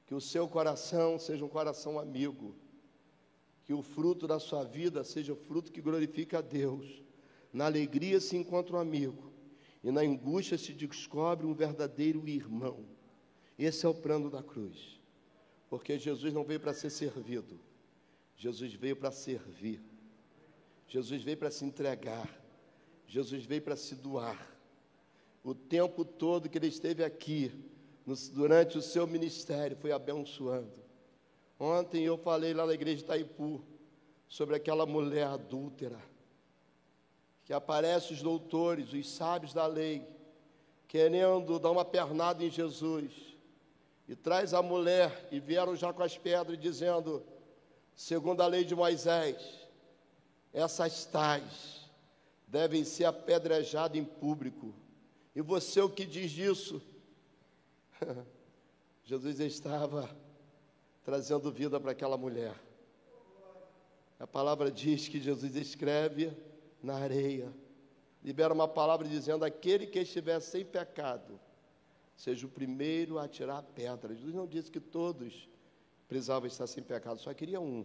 Que 0.07 0.15
o 0.15 0.21
seu 0.21 0.49
coração 0.49 1.19
seja 1.19 1.45
um 1.45 1.49
coração 1.49 1.99
amigo. 1.99 2.57
Que 3.65 3.75
o 3.75 3.83
fruto 3.83 4.27
da 4.27 4.39
sua 4.39 4.65
vida 4.65 5.05
seja 5.05 5.33
o 5.33 5.37
fruto 5.37 5.71
que 5.71 5.83
glorifica 5.83 6.39
a 6.39 6.43
Deus. 6.43 7.03
Na 7.53 7.67
alegria 7.67 8.19
se 8.21 8.37
encontra 8.37 8.77
um 8.77 8.81
amigo. 8.81 9.31
E 9.85 9.91
na 9.91 10.01
angústia 10.01 10.59
se 10.59 10.73
descobre 10.73 11.47
um 11.47 11.55
verdadeiro 11.55 12.27
irmão. 12.27 12.85
Esse 13.59 13.87
é 13.87 13.89
o 13.89 13.95
plano 13.95 14.31
da 14.31 14.43
cruz. 14.43 14.99
Porque 15.69 15.99
Jesus 15.99 16.33
não 16.33 16.45
veio 16.45 16.61
para 16.61 16.75
ser 16.75 16.91
servido. 16.91 17.68
Jesus 18.39 18.73
veio 18.73 18.95
para 18.95 19.11
servir. 19.11 19.83
Jesus 20.87 21.23
veio 21.25 21.37
para 21.37 21.51
se 21.51 21.65
entregar. 21.65 22.29
Jesus 23.05 23.45
veio 23.45 23.61
para 23.61 23.75
se 23.75 23.97
doar. 23.97 24.57
O 25.43 25.55
tempo 25.55 26.05
todo 26.05 26.49
que 26.49 26.57
ele 26.57 26.69
esteve 26.69 27.03
aqui, 27.03 27.53
durante 28.33 28.79
o 28.79 28.83
seu 28.83 29.07
ministério, 29.09 29.77
foi 29.77 29.91
abençoando. 29.91 30.81
Ontem 31.59 32.05
eu 32.05 32.17
falei 32.17 32.55
lá 32.55 32.65
na 32.65 32.75
igreja 32.75 32.99
de 32.99 33.03
Itaipu 33.03 33.61
sobre 34.29 34.55
aquela 34.55 34.87
mulher 34.87 35.27
adúltera, 35.27 35.99
que 37.45 37.53
aparece 37.53 38.13
os 38.13 38.23
doutores, 38.23 38.93
os 38.93 39.11
sábios 39.11 39.53
da 39.53 39.67
lei, 39.67 40.07
querendo 40.87 41.59
dar 41.59 41.73
uma 41.73 41.85
pernada 41.85 42.45
em 42.45 42.51
Jesus, 42.51 43.13
e 44.07 44.15
traz 44.15 44.55
a 44.55 44.63
mulher, 44.63 45.29
e 45.33 45.41
vieram 45.41 45.75
já 45.75 45.93
com 45.93 46.03
as 46.03 46.17
pedras, 46.17 46.59
dizendo: 46.59 47.25
segundo 47.99 48.41
a 48.43 48.47
lei 48.47 48.65
de 48.65 48.77
Moisés, 48.77 49.67
essas 50.53 51.05
tais 51.05 51.91
devem 52.47 52.85
ser 52.85 53.07
apedrejadas 53.07 53.99
em 53.99 54.05
público. 54.05 54.73
E 55.35 55.43
você 55.43 55.81
o 55.81 55.91
que 55.91 56.07
diz 56.07 56.31
disso? 56.31 56.81
Jesus 59.03 59.41
estava 59.41 60.09
trazendo 61.03 61.51
vida 61.51 61.81
para 61.81 61.91
aquela 61.91 62.17
mulher. 62.17 62.55
A 64.21 64.29
palavra 64.29 64.71
diz 64.71 65.09
que 65.09 65.21
Jesus 65.21 65.57
escreve 65.57 66.33
na 66.81 66.95
areia, 66.95 67.53
libera 68.23 68.55
uma 68.55 68.69
palavra 68.69 69.09
dizendo: 69.09 69.45
aquele 69.45 69.89
que 69.89 69.99
estiver 69.99 70.39
sem 70.39 70.65
pecado, 70.65 71.41
seja 72.15 72.47
o 72.47 72.51
primeiro 72.51 73.19
a 73.19 73.27
tirar 73.27 73.59
a 73.59 73.63
pedra. 73.63 74.15
Jesus 74.15 74.35
não 74.35 74.47
disse 74.47 74.71
que 74.71 74.81
todos 74.81 75.49
precisavam 76.09 76.47
estar 76.47 76.67
sem 76.67 76.83
pecado, 76.83 77.21
só 77.21 77.33
queria 77.35 77.61
um. 77.61 77.85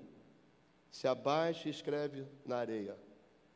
Se 0.90 1.08
abaixa 1.08 1.68
e 1.68 1.72
escreve 1.72 2.26
na 2.46 2.58
areia. 2.58 2.96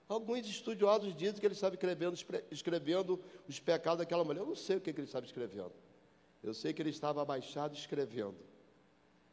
Alguns 0.10 0.48
estudiosos 0.48 1.16
dizem 1.16 1.40
que 1.40 1.46
ele 1.46 1.54
estava 1.54 1.76
escrevendo, 1.76 2.18
escrevendo 2.50 3.22
os 3.48 3.60
pecados 3.60 4.00
daquela 4.00 4.24
mulher. 4.24 4.42
Eu 4.42 4.48
não 4.48 4.56
sei 4.56 4.78
o 4.78 4.82
que, 4.82 4.94
que 4.94 5.00
ele 5.00 5.08
estava 5.08 5.26
escrevendo. 5.26 5.74
Eu 6.44 6.54
sei 6.54 6.74
que 6.74 6.82
ele 6.82 6.90
estava 6.90 7.22
abaixado 7.22 7.76
escrevendo. 7.76 8.38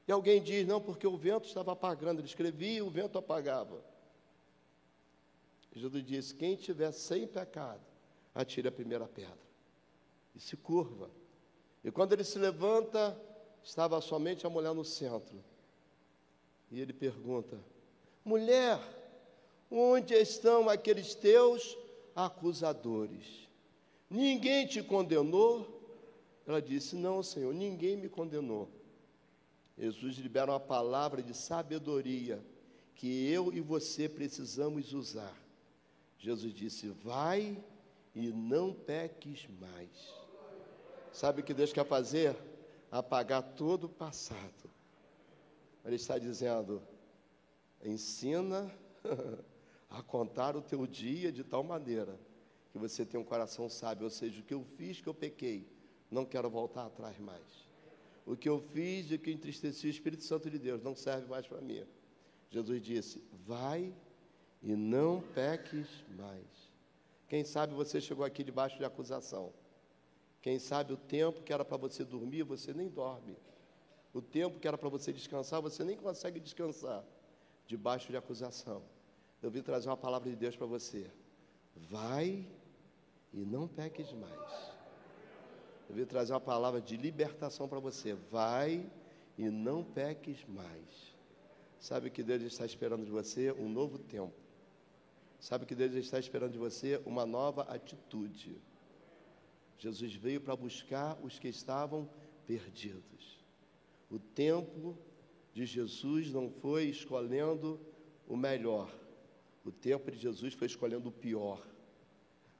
E 0.07 0.13
alguém 0.13 0.43
diz, 0.43 0.67
não, 0.67 0.81
porque 0.81 1.07
o 1.07 1.17
vento 1.17 1.47
estava 1.47 1.73
apagando. 1.73 2.21
Ele 2.21 2.27
escrevia 2.27 2.79
e 2.79 2.83
o 2.83 2.91
vento 2.91 3.17
apagava. 3.17 3.83
Jesus 5.73 6.05
disse: 6.05 6.35
quem 6.35 6.57
tiver 6.57 6.93
sem 6.93 7.27
pecado, 7.27 7.81
atire 8.35 8.69
a 8.69 8.73
primeira 8.73 9.07
pedra. 9.07 9.39
E 10.35 10.41
se 10.41 10.57
curva. 10.57 11.11
E 11.83 11.91
quando 11.91 12.13
ele 12.13 12.25
se 12.25 12.39
levanta, 12.39 13.19
estava 13.65 14.01
somente 14.01 14.47
a 14.47 14.51
mulher 14.51 14.75
no 14.75 14.85
centro. 14.85 15.43
E 16.71 16.81
ele 16.81 16.93
pergunta: 16.93 17.59
mulher, 18.25 18.79
onde 19.71 20.15
estão 20.15 20.69
aqueles 20.69 21.15
teus 21.15 21.77
acusadores? 22.15 23.49
Ninguém 24.09 24.67
te 24.67 24.83
condenou? 24.83 25.83
Ela 26.47 26.61
disse: 26.61 26.95
Não, 26.95 27.23
Senhor, 27.23 27.55
ninguém 27.55 27.97
me 27.97 28.09
condenou. 28.09 28.69
Jesus 29.77 30.17
libera 30.19 30.53
uma 30.53 30.61
palavra 30.61 31.23
de 31.23 31.35
sabedoria 31.35 32.45
que 32.95 33.29
eu 33.29 33.53
e 33.53 33.61
você 33.61 34.09
precisamos 34.09 34.93
usar. 34.93 35.35
Jesus 36.19 36.55
disse: 36.55 36.89
Vai 36.89 37.57
e 38.15 38.29
não 38.29 38.73
peques 38.73 39.49
mais. 39.59 39.89
Sabe 41.13 41.41
o 41.41 41.45
que 41.45 41.55
Deus 41.55 41.73
quer 41.73 41.87
fazer? 41.87 42.37
Apagar 42.97 43.43
todo 43.43 43.85
o 43.85 43.89
passado. 43.89 44.71
Ele 45.85 45.97
está 45.97 46.17
dizendo: 46.17 46.81
ensina 47.83 48.71
a 49.91 50.01
contar 50.01 50.57
o 50.57 50.63
teu 50.63 50.87
dia 50.87 51.33
de 51.33 51.43
tal 51.43 51.65
maneira 51.65 52.17
que 52.71 52.79
você 52.79 53.05
tenha 53.05 53.21
um 53.21 53.25
coração 53.25 53.69
sábio, 53.69 54.05
ou 54.05 54.11
seja, 54.11 54.41
o 54.41 54.45
que 54.45 54.55
eu 54.55 54.63
fiz 54.77 55.01
que 55.01 55.09
eu 55.09 55.15
pequei, 55.15 55.67
não 56.09 56.25
quero 56.25 56.49
voltar 56.49 56.87
atrás 56.87 57.19
mais. 57.19 57.69
O 58.25 58.37
que 58.37 58.49
eu 58.49 58.61
fiz 58.61 59.11
e 59.11 59.19
que 59.19 59.33
entristeci 59.33 59.89
o 59.89 59.91
Espírito 59.91 60.23
Santo 60.23 60.49
de 60.49 60.59
Deus 60.59 60.81
não 60.81 60.95
serve 60.95 61.27
mais 61.29 61.49
para 61.49 61.61
mim. 61.61 61.85
Jesus 62.49 62.81
disse: 62.81 63.21
Vai 63.45 63.93
e 64.63 64.77
não 64.77 65.21
peques 65.21 65.89
mais. 66.17 66.73
Quem 67.29 67.45
sabe 67.45 67.75
você 67.75 68.01
chegou 68.01 68.25
aqui 68.25 68.45
debaixo 68.45 68.79
de 68.79 68.85
acusação. 68.85 69.53
Quem 70.45 70.59
sabe 70.59 70.93
o 70.93 70.97
tempo 70.99 71.43
que 71.43 71.55
era 71.55 71.65
para 71.65 71.79
você 71.79 72.05
dormir, 72.05 72.43
você 72.43 72.75
nem 72.75 72.87
dorme. 72.87 73.35
O 74.13 74.21
tempo 74.21 74.61
que 74.61 74.69
era 74.69 74.77
para 74.77 74.91
você 74.91 75.11
descansar, 75.11 75.63
você 75.63 75.83
nem 75.83 75.97
consegue 75.97 76.39
descansar 76.39 77.03
debaixo 77.67 78.11
de 78.11 78.17
acusação. 78.19 78.83
Eu 79.43 79.51
vim 79.51 79.63
trazer 79.63 79.89
uma 79.89 79.97
palavra 79.97 80.29
de 80.29 80.37
Deus 80.37 80.55
para 80.55 80.67
você. 80.67 81.11
Vai 81.89 82.47
e 83.33 83.39
não 83.39 83.67
peques 83.67 84.13
mais. 84.13 84.71
Eu 85.89 85.97
vim 85.97 86.05
trazer 86.05 86.35
uma 86.35 86.41
palavra 86.43 86.79
de 86.79 86.99
libertação 86.99 87.67
para 87.67 87.81
você. 87.81 88.13
Vai 88.31 88.87
e 89.39 89.49
não 89.49 89.83
peques 89.83 90.45
mais. 90.47 91.15
Sabe 91.81 92.11
que 92.11 92.23
Deus 92.23 92.43
está 92.43 92.67
esperando 92.67 93.07
de 93.07 93.11
você 93.11 93.51
um 93.53 93.71
novo 93.71 93.99
tempo. 93.99 94.35
Sabe 95.41 95.65
que 95.65 95.75
Deus 95.75 95.95
está 95.95 96.19
esperando 96.19 96.53
de 96.53 96.59
você 96.59 97.01
uma 97.07 97.25
nova 97.25 97.63
atitude. 97.63 98.61
Jesus 99.79 100.15
veio 100.15 100.41
para 100.41 100.57
buscar 100.57 101.19
os 101.23 101.39
que 101.39 101.49
estavam 101.49 102.09
perdidos. 102.47 103.45
O 104.11 104.19
tempo 104.19 104.97
de 105.53 105.67
Jesus 105.67 106.31
não 106.33 106.51
foi 106.51 106.85
escolhendo 106.85 107.81
o 108.29 108.37
melhor. 108.37 108.93
O 109.65 109.73
tempo 109.73 110.11
de 110.11 110.19
Jesus 110.19 110.55
foi 110.55 110.67
escolhendo 110.67 111.09
o 111.09 111.13
pior. 111.13 111.67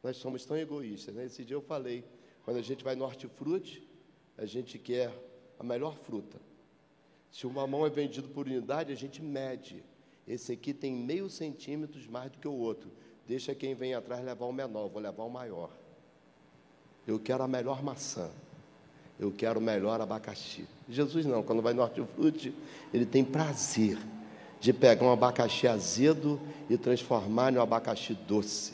Nós 0.03 0.17
somos 0.17 0.45
tão 0.45 0.57
egoístas, 0.57 1.15
né? 1.15 1.25
Esse 1.25 1.45
dia 1.45 1.57
eu 1.57 1.63
falei 1.63 2.05
quando 2.45 2.59
a 2.59 2.63
gente 2.63 2.85
vai 2.85 2.95
no 2.95 3.05
hortifruti, 3.05 3.89
a 4.37 4.45
gente 4.45 4.79
quer 4.79 5.13
a 5.59 5.65
melhor 5.65 5.97
fruta. 5.97 6.39
Se 7.31 7.47
o 7.47 7.51
mamão 7.51 7.87
é 7.87 7.91
vendido 7.91 8.29
por 8.29 8.47
unidade, 8.47 8.93
a 8.93 8.97
gente 8.97 9.23
mede. 9.23 9.83
Esse 10.27 10.53
aqui 10.53 10.73
tem 10.73 10.95
meio 10.95 11.29
centímetros 11.29 12.07
mais 12.07 12.31
do 12.31 12.39
que 12.39 12.47
o 12.47 12.53
outro. 12.53 12.91
Deixa 13.27 13.55
quem 13.55 13.75
vem 13.75 13.95
atrás 13.95 14.25
levar 14.25 14.45
o 14.45 14.53
menor, 14.53 14.89
vou 14.89 15.01
levar 15.01 15.25
o 15.25 15.31
maior. 15.31 15.71
Eu 17.07 17.19
quero 17.19 17.43
a 17.43 17.49
melhor 17.49 17.83
maçã. 17.83 18.29
Eu 19.19 19.31
quero 19.31 19.61
o 19.61 19.63
melhor 19.63 20.01
abacaxi. 20.01 20.67
Jesus 20.89 21.25
não, 21.25 21.43
quando 21.43 21.63
vai 21.63 21.73
no 21.73 21.83
hortifruti, 21.83 22.53
ele 22.93 23.07
tem 23.07 23.25
prazer 23.25 23.99
de 24.61 24.73
pegar 24.73 25.05
um 25.05 25.13
abacaxi 25.13 25.69
azedo 25.69 26.41
e 26.69 26.77
transformar 26.77 27.53
em 27.53 27.59
um 27.59 27.63
abacaxi 27.63 28.17
doce. 28.27 28.73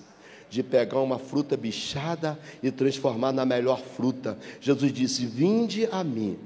De 0.49 0.63
pegar 0.63 1.01
uma 1.01 1.19
fruta 1.19 1.57
bichada 1.57 2.39
e 2.63 2.71
transformar 2.71 3.33
na 3.33 3.45
melhor 3.45 3.81
fruta. 3.81 4.39
Jesus 4.61 4.93
disse: 4.93 5.27
Vinde 5.27 5.89
a 5.93 6.03
mim, 6.03 6.39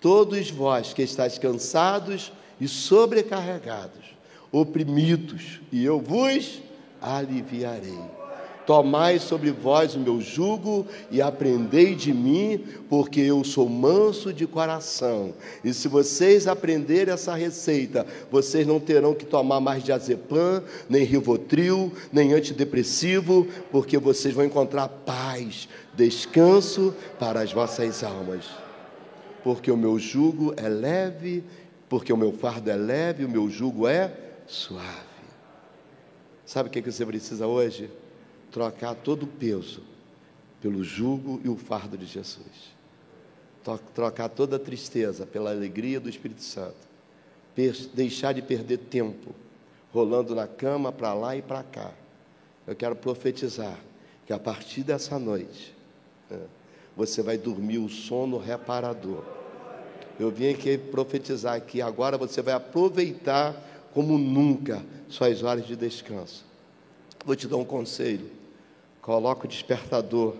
todos 0.00 0.50
vós 0.50 0.92
que 0.92 1.02
estáis 1.02 1.38
cansados 1.38 2.32
e 2.60 2.68
sobrecarregados, 2.68 4.14
oprimidos, 4.52 5.60
e 5.72 5.82
eu 5.82 6.00
vos 6.00 6.60
aliviarei. 7.00 8.19
Tomai 8.66 9.18
sobre 9.18 9.50
vós 9.50 9.94
o 9.94 10.00
meu 10.00 10.20
jugo 10.20 10.86
e 11.10 11.20
aprendei 11.20 11.94
de 11.94 12.12
mim, 12.12 12.64
porque 12.88 13.20
eu 13.20 13.42
sou 13.42 13.68
manso 13.68 14.32
de 14.32 14.46
coração. 14.46 15.34
E 15.64 15.72
se 15.72 15.88
vocês 15.88 16.46
aprenderem 16.46 17.12
essa 17.12 17.34
receita, 17.34 18.06
vocês 18.30 18.66
não 18.66 18.78
terão 18.78 19.14
que 19.14 19.24
tomar 19.24 19.60
mais 19.60 19.82
diazepam, 19.82 20.62
nem 20.88 21.04
rivotril, 21.04 21.92
nem 22.12 22.32
antidepressivo, 22.32 23.46
porque 23.72 23.98
vocês 23.98 24.34
vão 24.34 24.44
encontrar 24.44 24.88
paz, 24.88 25.68
descanso 25.94 26.94
para 27.18 27.40
as 27.40 27.52
vossas 27.52 28.04
almas. 28.04 28.44
Porque 29.42 29.70
o 29.70 29.76
meu 29.76 29.98
jugo 29.98 30.54
é 30.56 30.68
leve, 30.68 31.42
porque 31.88 32.12
o 32.12 32.16
meu 32.16 32.32
fardo 32.32 32.70
é 32.70 32.76
leve, 32.76 33.24
o 33.24 33.28
meu 33.28 33.48
jugo 33.48 33.88
é 33.88 34.12
suave. 34.46 35.10
Sabe 36.44 36.68
o 36.68 36.72
que 36.72 36.80
você 36.80 37.06
precisa 37.06 37.46
hoje? 37.46 37.90
Trocar 38.50 38.94
todo 38.94 39.24
o 39.24 39.26
peso 39.26 39.82
pelo 40.60 40.84
jugo 40.84 41.40
e 41.44 41.48
o 41.48 41.56
fardo 41.56 41.96
de 41.96 42.06
Jesus. 42.06 42.74
Trocar 43.94 44.28
toda 44.28 44.56
a 44.56 44.58
tristeza 44.58 45.26
pela 45.26 45.50
alegria 45.50 46.00
do 46.00 46.08
Espírito 46.08 46.42
Santo. 46.42 46.88
Deixar 47.94 48.32
de 48.32 48.42
perder 48.42 48.78
tempo 48.78 49.34
rolando 49.92 50.34
na 50.34 50.46
cama 50.46 50.92
para 50.92 51.12
lá 51.14 51.36
e 51.36 51.42
para 51.42 51.62
cá. 51.62 51.92
Eu 52.66 52.74
quero 52.76 52.94
profetizar 52.94 53.78
que 54.26 54.32
a 54.32 54.38
partir 54.38 54.82
dessa 54.82 55.18
noite 55.18 55.74
né, 56.30 56.38
você 56.96 57.22
vai 57.22 57.36
dormir 57.36 57.78
o 57.78 57.88
sono 57.88 58.38
reparador. 58.38 59.24
Eu 60.18 60.30
vim 60.30 60.50
aqui 60.50 60.78
profetizar 60.78 61.60
que 61.62 61.80
agora 61.82 62.16
você 62.16 62.40
vai 62.42 62.54
aproveitar 62.54 63.54
como 63.92 64.16
nunca 64.16 64.84
suas 65.08 65.42
horas 65.42 65.66
de 65.66 65.74
descanso. 65.74 66.44
Vou 67.24 67.34
te 67.34 67.48
dar 67.48 67.56
um 67.56 67.64
conselho. 67.64 68.30
Coloca 69.00 69.46
o 69.46 69.48
despertador 69.48 70.34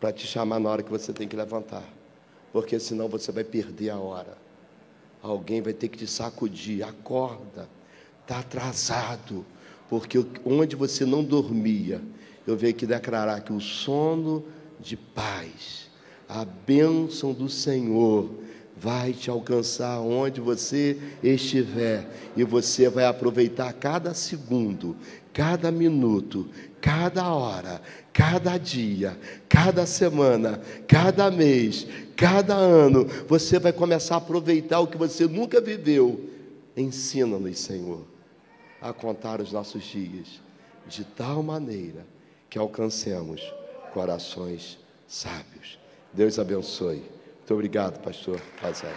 para 0.00 0.12
te 0.12 0.26
chamar 0.26 0.58
na 0.58 0.70
hora 0.70 0.82
que 0.82 0.90
você 0.90 1.12
tem 1.12 1.28
que 1.28 1.36
levantar, 1.36 1.84
porque 2.52 2.78
senão 2.78 3.08
você 3.08 3.30
vai 3.32 3.44
perder 3.44 3.90
a 3.90 3.98
hora. 3.98 4.36
Alguém 5.22 5.60
vai 5.60 5.72
ter 5.72 5.88
que 5.88 5.98
te 5.98 6.06
sacudir, 6.06 6.82
acorda, 6.82 7.68
está 8.22 8.38
atrasado, 8.38 9.44
porque 9.88 10.24
onde 10.44 10.76
você 10.76 11.04
não 11.04 11.24
dormia, 11.24 12.00
eu 12.46 12.56
venho 12.56 12.74
aqui 12.74 12.86
declarar 12.86 13.40
que 13.40 13.52
o 13.52 13.60
sono 13.60 14.44
de 14.80 14.96
paz, 14.96 15.90
a 16.28 16.44
bênção 16.44 17.32
do 17.32 17.48
Senhor, 17.48 18.30
vai 18.80 19.12
te 19.12 19.28
alcançar 19.28 20.00
onde 20.00 20.40
você 20.40 20.96
estiver. 21.22 22.08
E 22.36 22.44
você 22.44 22.88
vai 22.88 23.04
aproveitar 23.04 23.72
cada 23.72 24.14
segundo, 24.14 24.96
cada 25.32 25.70
minuto, 25.70 26.48
cada 26.80 27.32
hora, 27.32 27.80
cada 28.12 28.58
dia, 28.58 29.18
cada 29.48 29.86
semana, 29.86 30.60
cada 30.86 31.30
mês, 31.30 31.86
cada 32.16 32.54
ano, 32.54 33.04
você 33.26 33.58
vai 33.58 33.72
começar 33.72 34.16
a 34.16 34.18
aproveitar 34.18 34.80
o 34.80 34.86
que 34.86 34.96
você 34.96 35.26
nunca 35.26 35.60
viveu. 35.60 36.28
Ensina-nos, 36.76 37.58
Senhor, 37.58 38.04
a 38.80 38.92
contar 38.92 39.40
os 39.40 39.52
nossos 39.52 39.84
dias 39.84 40.40
de 40.86 41.04
tal 41.04 41.42
maneira 41.42 42.06
que 42.48 42.58
alcancemos 42.58 43.42
corações 43.92 44.78
sábios. 45.06 45.78
Deus 46.12 46.38
abençoe. 46.38 47.02
Muito 47.38 47.54
obrigado, 47.54 48.00
pastor 48.00 48.40
Pazé. 48.60 48.94